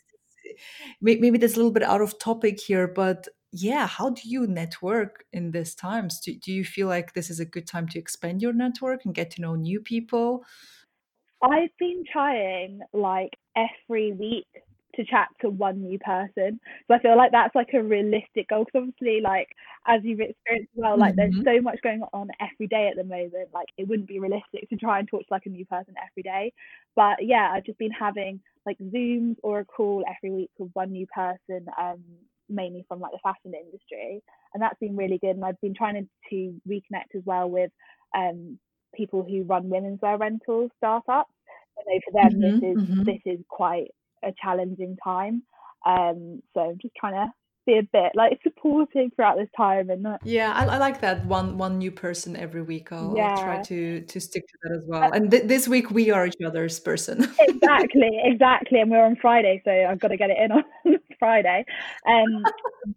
maybe 1.01 1.39
that's 1.39 1.55
a 1.55 1.57
little 1.57 1.73
bit 1.73 1.83
out 1.83 2.01
of 2.01 2.21
topic 2.21 2.61
here, 2.61 2.87
but 2.87 3.27
yeah, 3.51 3.87
how 3.89 4.11
do 4.11 4.23
you 4.25 4.47
network 4.47 5.25
in 5.33 5.51
these 5.51 5.75
times? 5.75 6.21
Do, 6.21 6.33
do 6.35 6.53
you 6.53 6.65
feel 6.65 6.87
like 6.87 7.15
this 7.15 7.31
is 7.31 7.41
a 7.41 7.45
good 7.45 7.67
time 7.67 7.89
to 7.89 7.99
expand 7.99 8.43
your 8.43 8.53
network 8.53 9.05
and 9.05 9.13
get 9.13 9.33
to 9.33 9.43
know 9.43 9.57
new 9.57 9.81
people? 9.81 10.45
I've 11.43 11.77
been 11.79 12.05
trying 12.13 12.81
like 12.93 13.31
every 13.57 14.13
week 14.13 14.47
to 14.97 15.05
chat 15.05 15.29
to 15.41 15.51
one 15.51 15.83
new 15.83 15.99
person. 15.99 16.61
So 16.89 16.95
I 16.95 16.99
feel 17.01 17.17
like 17.17 17.33
that's 17.33 17.55
like 17.55 17.71
a 17.75 17.83
realistic 17.83 18.49
goal 18.49 18.65
because 18.65 18.89
obviously, 18.89 19.21
like 19.23 19.49
as 19.87 20.01
you've 20.03 20.21
experienced 20.21 20.71
as 20.77 20.83
well, 20.83 20.99
like 20.99 21.15
mm-hmm. 21.15 21.43
there's 21.43 21.59
so 21.59 21.63
much 21.63 21.79
going 21.83 22.03
on 22.13 22.29
every 22.41 22.67
day 22.67 22.89
at 22.89 22.97
the 22.97 23.05
moment. 23.05 23.49
Like 23.55 23.69
it 23.77 23.89
wouldn't 23.89 24.09
be 24.09 24.19
realistic 24.19 24.69
to 24.69 24.77
try 24.77 24.99
and 24.99 25.09
talk 25.09 25.21
to 25.21 25.27
like 25.33 25.47
a 25.47 25.51
new 25.51 25.65
person 25.67 25.95
every 26.11 26.23
day. 26.23 26.53
But 26.97 27.17
yeah, 27.21 27.51
I've 27.53 27.65
just 27.65 27.79
been 27.79 27.93
having 27.93 28.41
like 28.67 28.79
Zooms 28.79 29.37
or 29.43 29.61
a 29.61 29.65
call 29.65 30.05
every 30.09 30.35
week 30.35 30.51
with 30.59 30.71
one 30.75 30.93
new 30.93 31.07
person, 31.07 31.67
um, 31.81 32.03
mainly 32.49 32.85
from 32.89 33.01
like 33.01 33.13
the 33.13 33.19
fashion 33.23 33.53
industry, 33.55 34.23
and 34.55 34.63
that's 34.63 34.79
been 34.81 34.97
really 34.97 35.19
good. 35.19 35.37
And 35.37 35.45
I've 35.45 35.61
been 35.61 35.75
trying 35.75 36.09
to 36.31 36.61
reconnect 36.69 37.17
as 37.17 37.23
well 37.25 37.49
with 37.49 37.71
um 38.17 38.59
people 38.95 39.23
who 39.23 39.45
run 39.45 39.69
women's 39.69 40.01
wear 40.03 40.19
rental 40.19 40.69
startups. 40.77 41.31
I 41.79 41.83
know 41.87 42.01
for 42.05 42.13
them 42.13 42.41
mm-hmm, 42.41 42.61
this 42.61 42.77
is 42.77 42.89
mm-hmm. 42.89 43.03
this 43.05 43.21
is 43.27 43.41
quite 43.49 43.89
a 44.25 44.33
challenging 44.43 44.97
time. 45.03 45.43
Um, 45.87 46.43
so 46.55 46.61
I'm 46.61 46.79
just 46.81 46.95
trying 46.99 47.15
to 47.15 47.33
be 47.67 47.79
a 47.79 47.83
bit 47.83 48.13
like 48.15 48.39
supporting 48.43 49.11
throughout 49.15 49.37
this 49.37 49.49
time 49.57 49.91
and 49.91 50.03
not... 50.03 50.21
yeah 50.25 50.53
I, 50.55 50.65
I, 50.65 50.79
like 50.79 51.01
that 51.03 51.25
one 51.27 51.59
one 51.59 51.79
new 51.79 51.91
person 51.91 52.37
every 52.37 52.63
week 52.63 52.91
I'll, 52.91 53.15
yeah. 53.17 53.35
I'll, 53.37 53.45
try 53.45 53.63
to 53.63 54.01
to 54.01 54.21
stick 54.21 54.47
to 54.47 54.55
that 54.63 54.77
as 54.77 54.85
well 54.89 55.13
and 55.13 55.31
th- 55.31 55.45
this 55.45 55.69
week 55.69 55.91
we 55.91 56.11
are 56.11 56.27
each 56.27 56.41
other's 56.45 56.81
person 56.81 57.29
exactly 57.39 58.21
exactly 58.25 58.81
and 58.81 58.91
we're 58.91 59.05
on 59.05 59.17
friday 59.17 59.61
so 59.65 59.71
i've 59.71 59.99
got 59.99 60.09
to 60.09 60.17
get 60.17 60.31
it 60.31 60.39
in 60.39 60.53
on 60.53 60.65
friday 61.19 61.65
um 62.09 62.43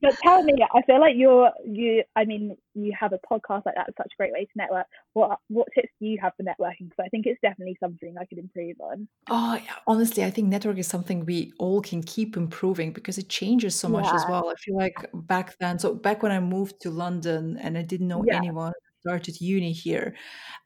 but 0.01 0.15
tell 0.23 0.43
me 0.43 0.53
i 0.73 0.81
feel 0.83 0.99
like 0.99 1.15
you're 1.17 1.51
you 1.65 2.03
i 2.15 2.23
mean 2.23 2.55
you 2.75 2.93
have 2.97 3.13
a 3.13 3.19
podcast 3.31 3.65
like 3.65 3.75
that 3.75 3.87
it's 3.87 3.97
such 3.97 4.11
a 4.13 4.17
great 4.17 4.31
way 4.31 4.45
to 4.45 4.51
network 4.55 4.85
what 5.13 5.39
what 5.49 5.67
tips 5.75 5.89
do 5.99 6.05
you 6.05 6.17
have 6.21 6.33
for 6.37 6.43
networking 6.43 6.89
because 6.89 7.03
i 7.05 7.09
think 7.09 7.25
it's 7.25 7.39
definitely 7.41 7.75
something 7.79 8.15
i 8.19 8.25
could 8.25 8.37
improve 8.37 8.75
on 8.79 9.07
oh 9.29 9.55
yeah, 9.55 9.75
honestly 9.87 10.23
i 10.23 10.29
think 10.29 10.47
network 10.47 10.77
is 10.77 10.87
something 10.87 11.25
we 11.25 11.51
all 11.59 11.81
can 11.81 12.01
keep 12.03 12.37
improving 12.37 12.91
because 12.91 13.17
it 13.17 13.29
changes 13.29 13.75
so 13.75 13.89
much 13.89 14.05
yeah. 14.05 14.15
as 14.15 14.25
well 14.29 14.43
I 14.49 14.55
feel 14.55 14.75
like 14.75 15.09
back 15.13 15.57
then, 15.59 15.79
so 15.79 15.93
back 15.93 16.23
when 16.23 16.31
I 16.31 16.39
moved 16.39 16.81
to 16.81 16.89
London 16.89 17.57
and 17.61 17.77
I 17.77 17.81
didn't 17.81 18.07
know 18.07 18.23
yeah. 18.25 18.37
anyone, 18.37 18.73
started 19.01 19.39
uni 19.41 19.71
here, 19.71 20.15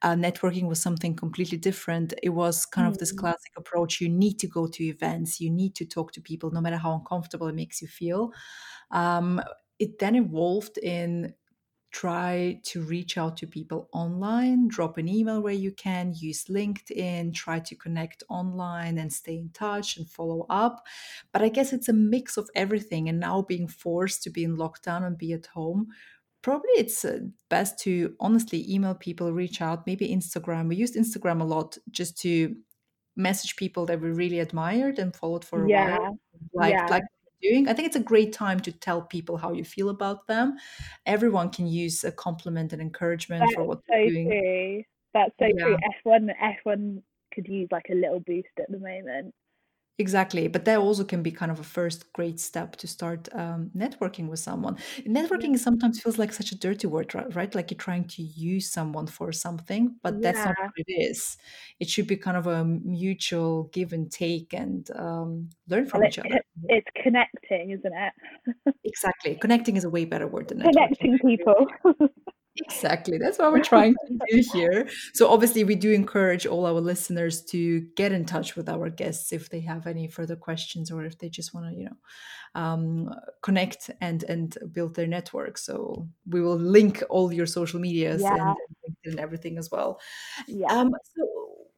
uh, 0.04 0.13
networking 0.13 0.67
was 0.67 0.82
something 0.82 1.15
completely 1.15 1.58
different. 1.58 2.13
It 2.22 2.30
was 2.30 2.65
kind 2.65 2.88
mm. 2.88 2.91
of 2.91 2.98
this 2.98 3.13
mm. 3.13 3.17
classic 3.17 3.52
approach. 3.58 4.02
You 4.02 4.10
need 4.10 4.39
to 4.39 4.48
go 4.48 4.67
to 4.67 4.84
events, 4.84 5.39
you 5.39 5.50
need 5.50 5.76
to 5.76 5.86
talk 5.86 6.12
to 6.13 6.22
people, 6.22 6.52
no 6.52 6.62
matter 6.62 6.78
how 6.78 6.93
uncomfortable 6.93 7.48
it 7.48 7.56
makes 7.56 7.82
you 7.82 7.88
feel. 7.88 8.32
Um, 8.91 9.41
it 9.80 10.00
then 10.00 10.15
evolved 10.15 10.78
in 10.78 11.34
try 11.91 12.60
to 12.63 12.82
reach 12.82 13.17
out 13.17 13.38
to 13.38 13.47
people 13.47 13.89
online, 13.93 14.67
drop 14.67 14.97
an 14.97 15.08
email 15.08 15.41
where 15.41 15.54
you 15.54 15.71
can, 15.71 16.13
use 16.15 16.45
LinkedIn, 16.45 17.34
try 17.34 17.60
to 17.60 17.76
connect 17.76 18.23
online 18.30 18.97
and 18.97 19.12
stay 19.12 19.38
in 19.38 19.50
touch 19.54 19.97
and 19.97 20.10
follow 20.10 20.45
up. 20.50 20.86
But 21.32 21.41
I 21.41 21.50
guess 21.50 21.73
it's 21.73 21.89
a 21.89 21.93
mix 21.93 22.38
of 22.38 22.50
everything. 22.56 23.08
And 23.08 23.19
now 23.19 23.41
being 23.41 23.67
forced 23.67 24.23
to 24.23 24.30
be 24.30 24.43
in 24.43 24.58
lockdown 24.58 25.06
and 25.06 25.17
be 25.17 25.34
at 25.34 25.47
home, 25.47 25.88
probably 26.41 26.71
it's 26.76 27.04
uh, 27.06 27.19
best 27.50 27.80
to 27.80 28.13
honestly 28.19 28.65
email 28.69 28.95
people, 28.95 29.32
reach 29.32 29.62
out, 29.62 29.88
maybe 29.88 30.10
Instagram. 30.10 30.67
We 30.67 30.76
used 30.76 30.95
Instagram 30.95 31.41
a 31.41 31.45
lot 31.45 31.78
just 31.89 32.17
to 32.21 32.56
message 33.15 33.56
people 33.56 33.86
that 33.88 34.00
we 34.00 34.12
really 34.12 34.39
admired 34.39 35.00
and 35.00 35.15
followed 35.15 35.43
for 35.43 35.65
a 35.65 35.69
yeah. 35.69 35.97
while. 35.97 36.19
Like, 36.54 36.73
yeah. 36.73 36.86
like 36.88 37.04
doing. 37.41 37.67
I 37.67 37.73
think 37.73 37.88
it's 37.88 37.95
a 37.95 38.02
great 38.02 38.34
time 38.34 38.60
to 38.62 38.71
tell 38.71 39.02
people 39.02 39.38
how 39.38 39.54
you 39.54 39.63
feel 39.63 39.89
about 39.89 40.28
them. 40.28 40.58
Everyone 41.06 41.50
can 41.50 41.67
use 41.67 42.04
a 42.04 42.12
compliment 42.12 42.73
and 42.73 42.82
encouragement 42.82 43.41
That's 43.41 43.54
for 43.54 43.63
what 43.63 43.80
they're 43.88 44.10
doing. 44.10 44.30
True. 44.30 44.84
That's 45.13 45.34
so 45.39 45.45
yeah. 45.45 45.65
true. 45.65 45.78
F1 46.06 46.30
F1 46.65 47.02
could 47.34 47.47
use 47.47 47.67
like 47.71 47.86
a 47.91 47.95
little 47.95 48.19
boost 48.19 48.47
at 48.60 48.71
the 48.71 48.80
moment. 48.80 49.34
Exactly, 49.99 50.47
but 50.47 50.63
that 50.65 50.77
also 50.77 51.03
can 51.03 51.23
be 51.23 51.31
kind 51.31 51.51
of 51.51 51.60
a 51.60 51.63
first 51.63 52.13
great 52.13 52.39
step 52.39 52.75
to 52.75 52.88
start 52.88 53.27
um, 53.33 53.71
networking 53.75 54.27
with 54.29 54.39
someone. 54.39 54.77
Networking 55.07 55.53
yeah. 55.53 55.57
sometimes 55.57 55.99
feels 55.99 56.19
like 56.19 56.31
such 56.31 56.51
a 56.51 56.55
dirty 56.55 56.86
word, 56.86 57.15
right? 57.36 57.55
Like 57.55 57.71
you're 57.71 57.79
trying 57.79 58.05
to 58.10 58.21
use 58.21 58.71
someone 58.71 59.07
for 59.07 59.31
something, 59.31 59.95
but 60.03 60.13
yeah. 60.15 60.19
that's 60.21 60.45
not 60.45 60.55
what 60.60 60.71
it 60.75 60.91
is. 60.91 61.38
It 61.79 61.89
should 61.89 62.05
be 62.05 62.15
kind 62.15 62.38
of 62.38 62.45
a 62.45 62.63
mutual 62.63 63.71
give 63.73 63.91
and 63.91 64.12
take 64.12 64.53
and 64.53 64.88
um, 64.95 65.49
learn 65.67 65.88
from 65.88 66.01
well, 66.01 66.10
each 66.10 66.19
other. 66.19 66.41
It's 66.65 66.88
connecting, 67.01 67.71
isn't 67.71 67.93
it? 67.93 68.75
exactly, 68.83 69.33
connecting 69.36 69.77
is 69.77 69.83
a 69.83 69.89
way 69.89 70.05
better 70.05 70.27
word 70.27 70.49
than 70.49 70.60
networking. 70.60 70.73
connecting 70.73 71.19
people. 71.25 71.65
Exactly. 72.65 73.17
That's 73.17 73.39
what 73.39 73.52
we're 73.52 73.63
trying 73.63 73.96
to 74.08 74.20
do 74.30 74.43
here. 74.54 74.89
So, 75.13 75.30
obviously, 75.30 75.63
we 75.63 75.76
do 75.76 75.91
encourage 75.91 76.46
all 76.46 76.65
our 76.65 76.82
listeners 76.82 77.43
to 77.46 77.82
get 77.96 78.12
in 78.12 78.26
touch 78.26 78.56
with 78.56 78.70
our 78.70 78.89
guests 78.89 79.32
if 79.32 79.50
they 79.50 79.62
have 79.62 79.88
any 79.88 80.08
further 80.08 80.36
questions 80.36 80.91
or 80.91 81.06
if 81.06 81.17
they 81.20 81.30
just 81.30 81.54
want 81.54 81.67
to, 81.67 81.80
you 81.80 81.86
know, 81.86 82.62
um, 82.62 83.13
connect 83.41 83.89
and 84.02 84.24
and 84.24 84.58
build 84.72 84.96
their 84.96 85.08
network. 85.08 85.58
So, 85.58 86.08
we 86.28 86.41
will 86.41 86.58
link 86.58 87.04
all 87.10 87.32
your 87.32 87.46
social 87.46 87.80
medias 87.80 88.22
yeah. 88.22 88.54
and, 88.86 88.96
and 89.06 89.20
everything 89.20 89.58
as 89.58 89.70
well. 89.72 90.00
Yeah. 90.48 90.67
Um, 90.67 90.91
so, 91.15 91.28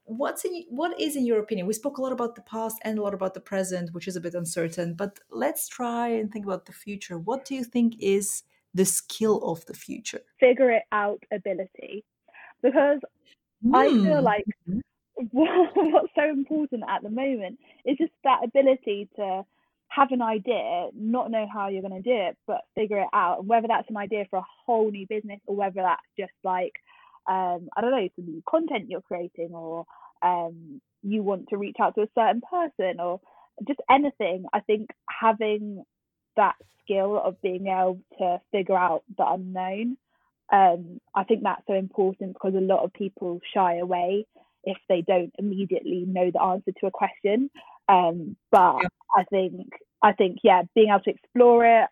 what's 0.10 0.44
in 0.44 0.64
what 0.70 1.00
is 1.00 1.16
in 1.16 1.24
your 1.24 1.40
opinion 1.40 1.68
we 1.68 1.74
spoke 1.74 2.00
a 2.00 2.02
lot 2.02 2.12
about 2.12 2.34
the 2.34 2.42
past 2.42 2.78
and 2.82 2.98
a 2.98 3.02
lot 3.02 3.14
about 3.14 3.36
the 3.36 3.40
present 3.40 3.94
which 3.94 4.08
is 4.08 4.16
a 4.16 4.22
bit 4.22 4.34
uncertain 4.34 4.96
but 4.96 5.20
let's 5.30 5.68
try 5.68 6.08
and 6.08 6.32
think 6.32 6.46
about 6.46 6.66
the 6.66 6.74
future 6.74 7.20
what 7.20 7.46
do 7.46 7.54
you 7.54 7.64
think 7.64 7.94
is 8.00 8.42
the 8.74 8.86
skill 8.86 9.42
of 9.44 9.66
the 9.66 9.74
future? 9.74 10.22
Figure 10.40 10.72
it 10.72 10.84
out 10.92 11.24
ability. 11.32 12.04
Because 12.62 13.00
mm. 13.66 13.76
I 13.76 13.90
feel 13.90 14.20
hmm. 14.20 14.26
like 14.26 14.46
what's 15.32 16.14
so 16.16 16.30
important 16.30 16.84
at 16.90 17.04
the 17.04 17.10
moment 17.10 17.60
is 17.86 17.98
just 17.98 18.12
that 18.24 18.44
ability 18.44 19.10
to 19.16 19.44
have 19.90 20.12
an 20.12 20.22
idea, 20.22 20.90
not 20.96 21.32
know 21.32 21.48
how 21.52 21.68
you're 21.68 21.82
going 21.82 22.02
to 22.02 22.10
do 22.10 22.16
it, 22.16 22.38
but 22.48 22.62
figure 22.76 23.00
it 23.00 23.08
out. 23.14 23.40
And 23.40 23.48
whether 23.48 23.68
that's 23.68 23.90
an 23.90 23.98
idea 23.98 24.26
for 24.30 24.40
a 24.40 24.46
whole 24.66 24.92
new 24.92 25.06
business 25.08 25.40
or 25.48 25.56
whether 25.56 25.82
that's 25.82 26.02
just 26.18 26.34
like, 26.44 26.74
um, 27.28 27.70
I 27.76 27.82
don't 27.82 27.92
know, 27.92 28.08
some 28.16 28.26
new 28.26 28.44
content 28.48 28.90
you're 28.90 29.02
creating 29.02 29.50
or 29.52 29.86
um, 30.22 30.80
you 31.02 31.24
want 31.24 31.50
to 31.50 31.58
reach 31.58 31.78
out 31.82 31.96
to 31.96 32.02
a 32.02 32.10
certain 32.16 32.42
person 32.42 33.00
or 33.00 33.20
just 33.68 33.80
anything. 33.90 34.46
I 34.54 34.60
think 34.60 34.90
having 35.10 35.84
that 36.40 36.56
skill 36.84 37.22
of 37.24 37.42
being 37.42 37.68
able 37.68 38.00
to 38.18 38.40
figure 38.52 38.78
out 38.78 39.04
the 39.18 39.26
unknown. 39.28 39.98
Um, 40.52 41.00
I 41.14 41.24
think 41.26 41.44
that's 41.44 41.62
so 41.68 41.74
important 41.74 42.34
because 42.34 42.56
a 42.56 42.62
lot 42.62 42.84
of 42.84 42.94
people 42.94 43.40
shy 43.54 43.78
away 43.78 44.26
if 44.64 44.78
they 44.88 45.02
don't 45.02 45.32
immediately 45.38 46.06
know 46.08 46.32
the 46.32 46.42
answer 46.42 46.72
to 46.80 46.88
a 46.88 46.92
question. 46.92 47.50
Um, 47.88 48.36
but 48.52 48.78
yeah. 48.82 48.90
I 49.16 49.24
think 49.26 49.68
I 50.02 50.14
think 50.14 50.40
yeah, 50.44 50.64
being 50.74 50.90
able 50.90 51.02
to 51.02 51.12
explore 51.12 51.66
it, 51.66 51.88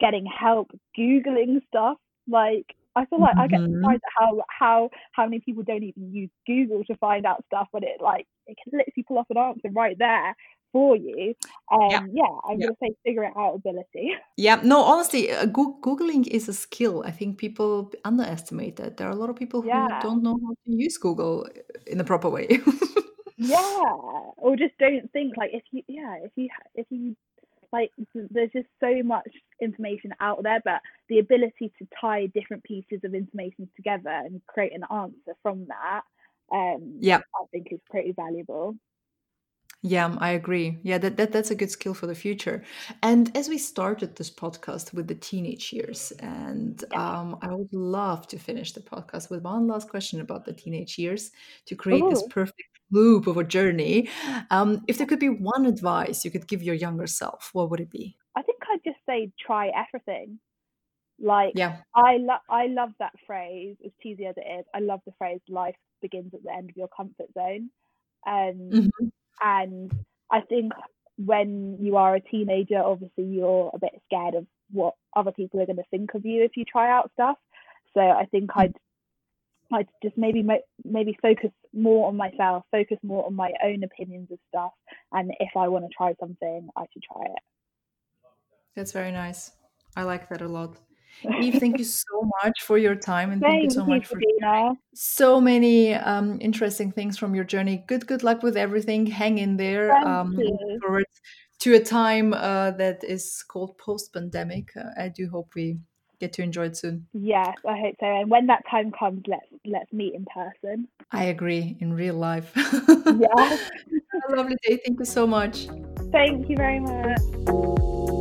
getting 0.00 0.26
help, 0.26 0.70
googling 0.96 1.60
stuff, 1.68 1.98
like 2.28 2.66
I 2.96 3.06
feel 3.06 3.20
like 3.20 3.32
mm-hmm. 3.32 3.40
I 3.40 3.46
get 3.48 3.60
mm-hmm. 3.60 3.80
surprised 3.80 4.02
at 4.04 4.12
how 4.16 4.42
how 4.48 4.90
how 5.12 5.24
many 5.24 5.40
people 5.40 5.62
don't 5.62 5.82
even 5.82 6.12
use 6.12 6.30
Google 6.46 6.84
to 6.84 6.96
find 6.96 7.26
out 7.26 7.44
stuff 7.46 7.68
when 7.72 7.82
it 7.82 8.00
like 8.00 8.26
it 8.46 8.56
can 8.62 8.78
literally 8.78 9.04
pull 9.06 9.18
up 9.18 9.26
an 9.30 9.38
answer 9.38 9.68
right 9.72 9.96
there 9.98 10.34
for 10.74 10.96
you. 10.96 11.34
Um, 11.70 11.88
yeah. 11.88 12.04
yeah, 12.12 12.32
I'm 12.44 12.58
yeah. 12.58 12.66
going 12.66 12.74
to 12.74 12.76
say 12.82 12.94
figure 13.04 13.22
it 13.24 13.32
out 13.38 13.54
ability. 13.54 14.10
Yeah, 14.36 14.60
no, 14.64 14.82
honestly, 14.82 15.30
uh, 15.30 15.46
go- 15.46 15.78
Googling 15.80 16.26
is 16.26 16.48
a 16.48 16.52
skill. 16.52 17.04
I 17.06 17.12
think 17.12 17.38
people 17.38 17.92
underestimate 18.04 18.74
that. 18.76 18.96
There 18.96 19.06
are 19.06 19.12
a 19.12 19.20
lot 19.22 19.30
of 19.30 19.36
people 19.36 19.62
who 19.62 19.68
yeah. 19.68 20.00
don't 20.02 20.24
know 20.24 20.36
how 20.44 20.54
to 20.64 20.70
use 20.84 20.98
Google 20.98 21.46
in 21.86 21.98
the 21.98 22.04
proper 22.04 22.28
way. 22.28 22.48
yeah, 23.36 23.82
or 24.36 24.56
just 24.56 24.76
don't 24.78 25.10
think 25.12 25.36
like 25.36 25.50
if 25.52 25.62
you 25.70 25.82
yeah 25.86 26.16
if 26.24 26.32
you 26.34 26.48
if 26.74 26.86
you 26.90 27.14
like 27.72 27.90
there's 28.30 28.50
just 28.52 28.66
so 28.80 29.02
much 29.04 29.30
information 29.60 30.12
out 30.20 30.42
there 30.42 30.60
but 30.64 30.80
the 31.08 31.18
ability 31.18 31.72
to 31.78 31.86
tie 32.00 32.26
different 32.26 32.62
pieces 32.62 33.00
of 33.04 33.14
information 33.14 33.68
together 33.76 34.10
and 34.10 34.40
create 34.46 34.72
an 34.72 34.84
answer 34.92 35.34
from 35.42 35.66
that 35.66 36.02
um 36.52 36.98
yeah 37.00 37.18
i 37.18 37.44
think 37.50 37.68
is 37.72 37.80
pretty 37.90 38.12
valuable 38.12 38.76
yeah, 39.86 40.16
I 40.16 40.30
agree. 40.30 40.78
Yeah, 40.82 40.96
that, 40.96 41.18
that 41.18 41.30
that's 41.30 41.50
a 41.50 41.54
good 41.54 41.70
skill 41.70 41.92
for 41.92 42.06
the 42.06 42.14
future. 42.14 42.64
And 43.02 43.30
as 43.36 43.50
we 43.50 43.58
started 43.58 44.16
this 44.16 44.30
podcast 44.30 44.94
with 44.94 45.08
the 45.08 45.14
teenage 45.14 45.74
years, 45.74 46.10
and 46.20 46.82
yeah. 46.90 47.18
um, 47.18 47.36
I 47.42 47.52
would 47.52 47.70
love 47.70 48.26
to 48.28 48.38
finish 48.38 48.72
the 48.72 48.80
podcast 48.80 49.28
with 49.28 49.42
one 49.42 49.66
last 49.66 49.90
question 49.90 50.22
about 50.22 50.46
the 50.46 50.54
teenage 50.54 50.96
years 50.96 51.32
to 51.66 51.74
create 51.74 52.02
Ooh. 52.02 52.08
this 52.08 52.24
perfect 52.30 52.62
loop 52.92 53.26
of 53.26 53.36
a 53.36 53.44
journey. 53.44 54.08
Um, 54.50 54.82
if 54.88 54.96
there 54.96 55.06
could 55.06 55.18
be 55.18 55.28
one 55.28 55.66
advice 55.66 56.24
you 56.24 56.30
could 56.30 56.46
give 56.46 56.62
your 56.62 56.74
younger 56.74 57.06
self, 57.06 57.50
what 57.52 57.68
would 57.68 57.80
it 57.80 57.90
be? 57.90 58.16
I 58.34 58.40
think 58.40 58.62
I'd 58.72 58.84
just 58.84 59.04
say 59.04 59.30
try 59.38 59.70
everything. 59.76 60.38
Like, 61.20 61.52
yeah, 61.56 61.76
I 61.94 62.16
love 62.16 62.40
I 62.48 62.68
love 62.68 62.92
that 63.00 63.12
phrase. 63.26 63.76
As 63.84 63.92
cheesy 64.02 64.24
as 64.24 64.34
it 64.38 64.60
is, 64.60 64.64
I 64.74 64.78
love 64.78 65.00
the 65.04 65.12
phrase 65.18 65.40
"life 65.46 65.76
begins 66.00 66.32
at 66.32 66.42
the 66.42 66.54
end 66.54 66.70
of 66.70 66.76
your 66.78 66.88
comfort 66.88 67.26
zone." 67.34 67.68
Um, 68.26 68.70
mm-hmm 68.72 69.08
and 69.42 69.92
I 70.30 70.40
think 70.40 70.72
when 71.16 71.76
you 71.80 71.96
are 71.96 72.16
a 72.16 72.20
teenager, 72.20 72.78
obviously 72.78 73.24
you're 73.24 73.70
a 73.72 73.78
bit 73.78 74.00
scared 74.06 74.34
of 74.34 74.46
what 74.70 74.94
other 75.14 75.32
people 75.32 75.60
are 75.60 75.66
going 75.66 75.76
to 75.76 75.84
think 75.90 76.14
of 76.14 76.24
you 76.24 76.42
if 76.42 76.56
you 76.56 76.64
try 76.64 76.90
out 76.90 77.10
stuff. 77.14 77.36
So 77.94 78.00
I 78.00 78.26
think 78.30 78.50
mm. 78.50 78.60
I'd 78.62 78.74
I'd 79.72 79.88
just 80.02 80.16
maybe 80.16 80.46
maybe 80.84 81.16
focus 81.22 81.50
more 81.72 82.08
on 82.08 82.16
myself, 82.16 82.64
focus 82.70 82.98
more 83.02 83.24
on 83.26 83.34
my 83.34 83.52
own 83.64 83.82
opinions 83.82 84.30
of 84.30 84.38
stuff, 84.48 84.72
and 85.12 85.32
if 85.40 85.50
I 85.56 85.68
want 85.68 85.84
to 85.84 85.90
try 85.96 86.14
something, 86.20 86.68
I 86.76 86.84
should 86.92 87.02
try 87.02 87.24
it. 87.24 87.42
That's 88.76 88.92
very 88.92 89.10
nice. 89.10 89.52
I 89.96 90.02
like 90.02 90.28
that 90.28 90.42
a 90.42 90.48
lot. 90.48 90.78
Eve, 91.40 91.56
thank 91.60 91.78
you 91.78 91.84
so 91.84 92.30
much 92.42 92.62
for 92.62 92.78
your 92.78 92.94
time 92.94 93.30
and 93.30 93.40
thank, 93.40 93.52
thank 93.52 93.64
you 93.64 93.70
so 93.70 93.86
much 93.86 94.06
for 94.06 94.18
so 94.94 95.40
many 95.40 95.94
um, 95.94 96.38
interesting 96.40 96.92
things 96.92 97.16
from 97.16 97.34
your 97.34 97.44
journey. 97.44 97.84
Good, 97.86 98.06
good 98.06 98.22
luck 98.22 98.42
with 98.42 98.56
everything. 98.56 99.06
Hang 99.06 99.38
in 99.38 99.56
there. 99.56 99.92
Um, 100.06 100.38
forward 100.80 101.06
to 101.60 101.74
a 101.74 101.80
time 101.80 102.34
uh, 102.34 102.72
that 102.72 103.02
is 103.04 103.42
called 103.48 103.78
post-pandemic. 103.78 104.68
Uh, 104.76 105.00
I 105.00 105.08
do 105.08 105.28
hope 105.30 105.50
we 105.54 105.78
get 106.20 106.32
to 106.34 106.42
enjoy 106.42 106.66
it 106.66 106.76
soon. 106.76 107.06
Yes, 107.12 107.54
I 107.66 107.78
hope 107.78 107.96
so. 108.00 108.06
And 108.06 108.30
when 108.30 108.46
that 108.46 108.62
time 108.70 108.92
comes, 108.92 109.22
let's 109.26 109.46
let's 109.64 109.92
meet 109.92 110.14
in 110.14 110.24
person. 110.26 110.88
I 111.10 111.24
agree 111.24 111.76
in 111.80 111.92
real 111.92 112.14
life. 112.14 112.52
yeah. 112.56 113.58
a 114.28 114.36
lovely 114.36 114.56
day. 114.62 114.78
Thank 114.84 114.98
you 114.98 115.04
so 115.04 115.26
much. 115.26 115.68
Thank 116.12 116.48
you 116.48 116.56
very 116.56 116.80
much. 116.80 118.20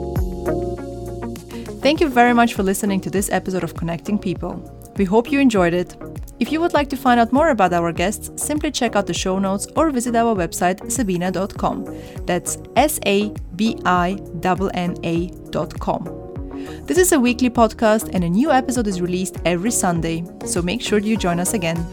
Thank 1.84 2.00
you 2.00 2.08
very 2.08 2.34
much 2.34 2.54
for 2.54 2.63
listening 2.63 3.02
to 3.02 3.10
this 3.10 3.30
episode 3.30 3.62
of 3.62 3.76
Connecting 3.76 4.17
People. 4.17 4.54
We 4.96 5.04
hope 5.04 5.30
you 5.30 5.41
enjoyed 5.41 5.74
it. 5.74 5.98
If 6.39 6.50
you 6.50 6.62
would 6.62 6.74
like 6.74 6.89
to 6.91 6.96
find 6.96 7.19
out 7.19 7.34
more 7.34 7.50
about 7.50 7.74
our 7.74 7.91
guests, 7.91 8.32
simply 8.41 8.72
check 8.72 8.96
out 8.96 9.06
the 9.06 9.13
show 9.13 9.38
notes 9.38 9.67
or 9.76 9.91
visit 9.91 10.15
our 10.15 10.34
website 10.34 10.80
sabinna.com. 10.84 12.26
That's 12.26 12.58
S 12.78 13.02
A 13.06 13.34
B 13.58 13.78
I 13.84 14.17
N 14.74 14.96
A.com. 15.04 16.04
This 16.86 16.98
is 16.98 17.12
a 17.12 17.19
weekly 17.19 17.50
podcast 17.50 18.12
and 18.13 18.24
a 18.24 18.30
new 18.30 18.50
episode 18.50 18.88
is 18.88 19.02
released 19.02 19.39
every 19.43 19.72
Sunday, 19.72 20.24
so 20.46 20.62
make 20.62 20.82
sure 20.82 21.00
you 21.00 21.17
join 21.17 21.41
us 21.41 21.54
again. 21.54 21.86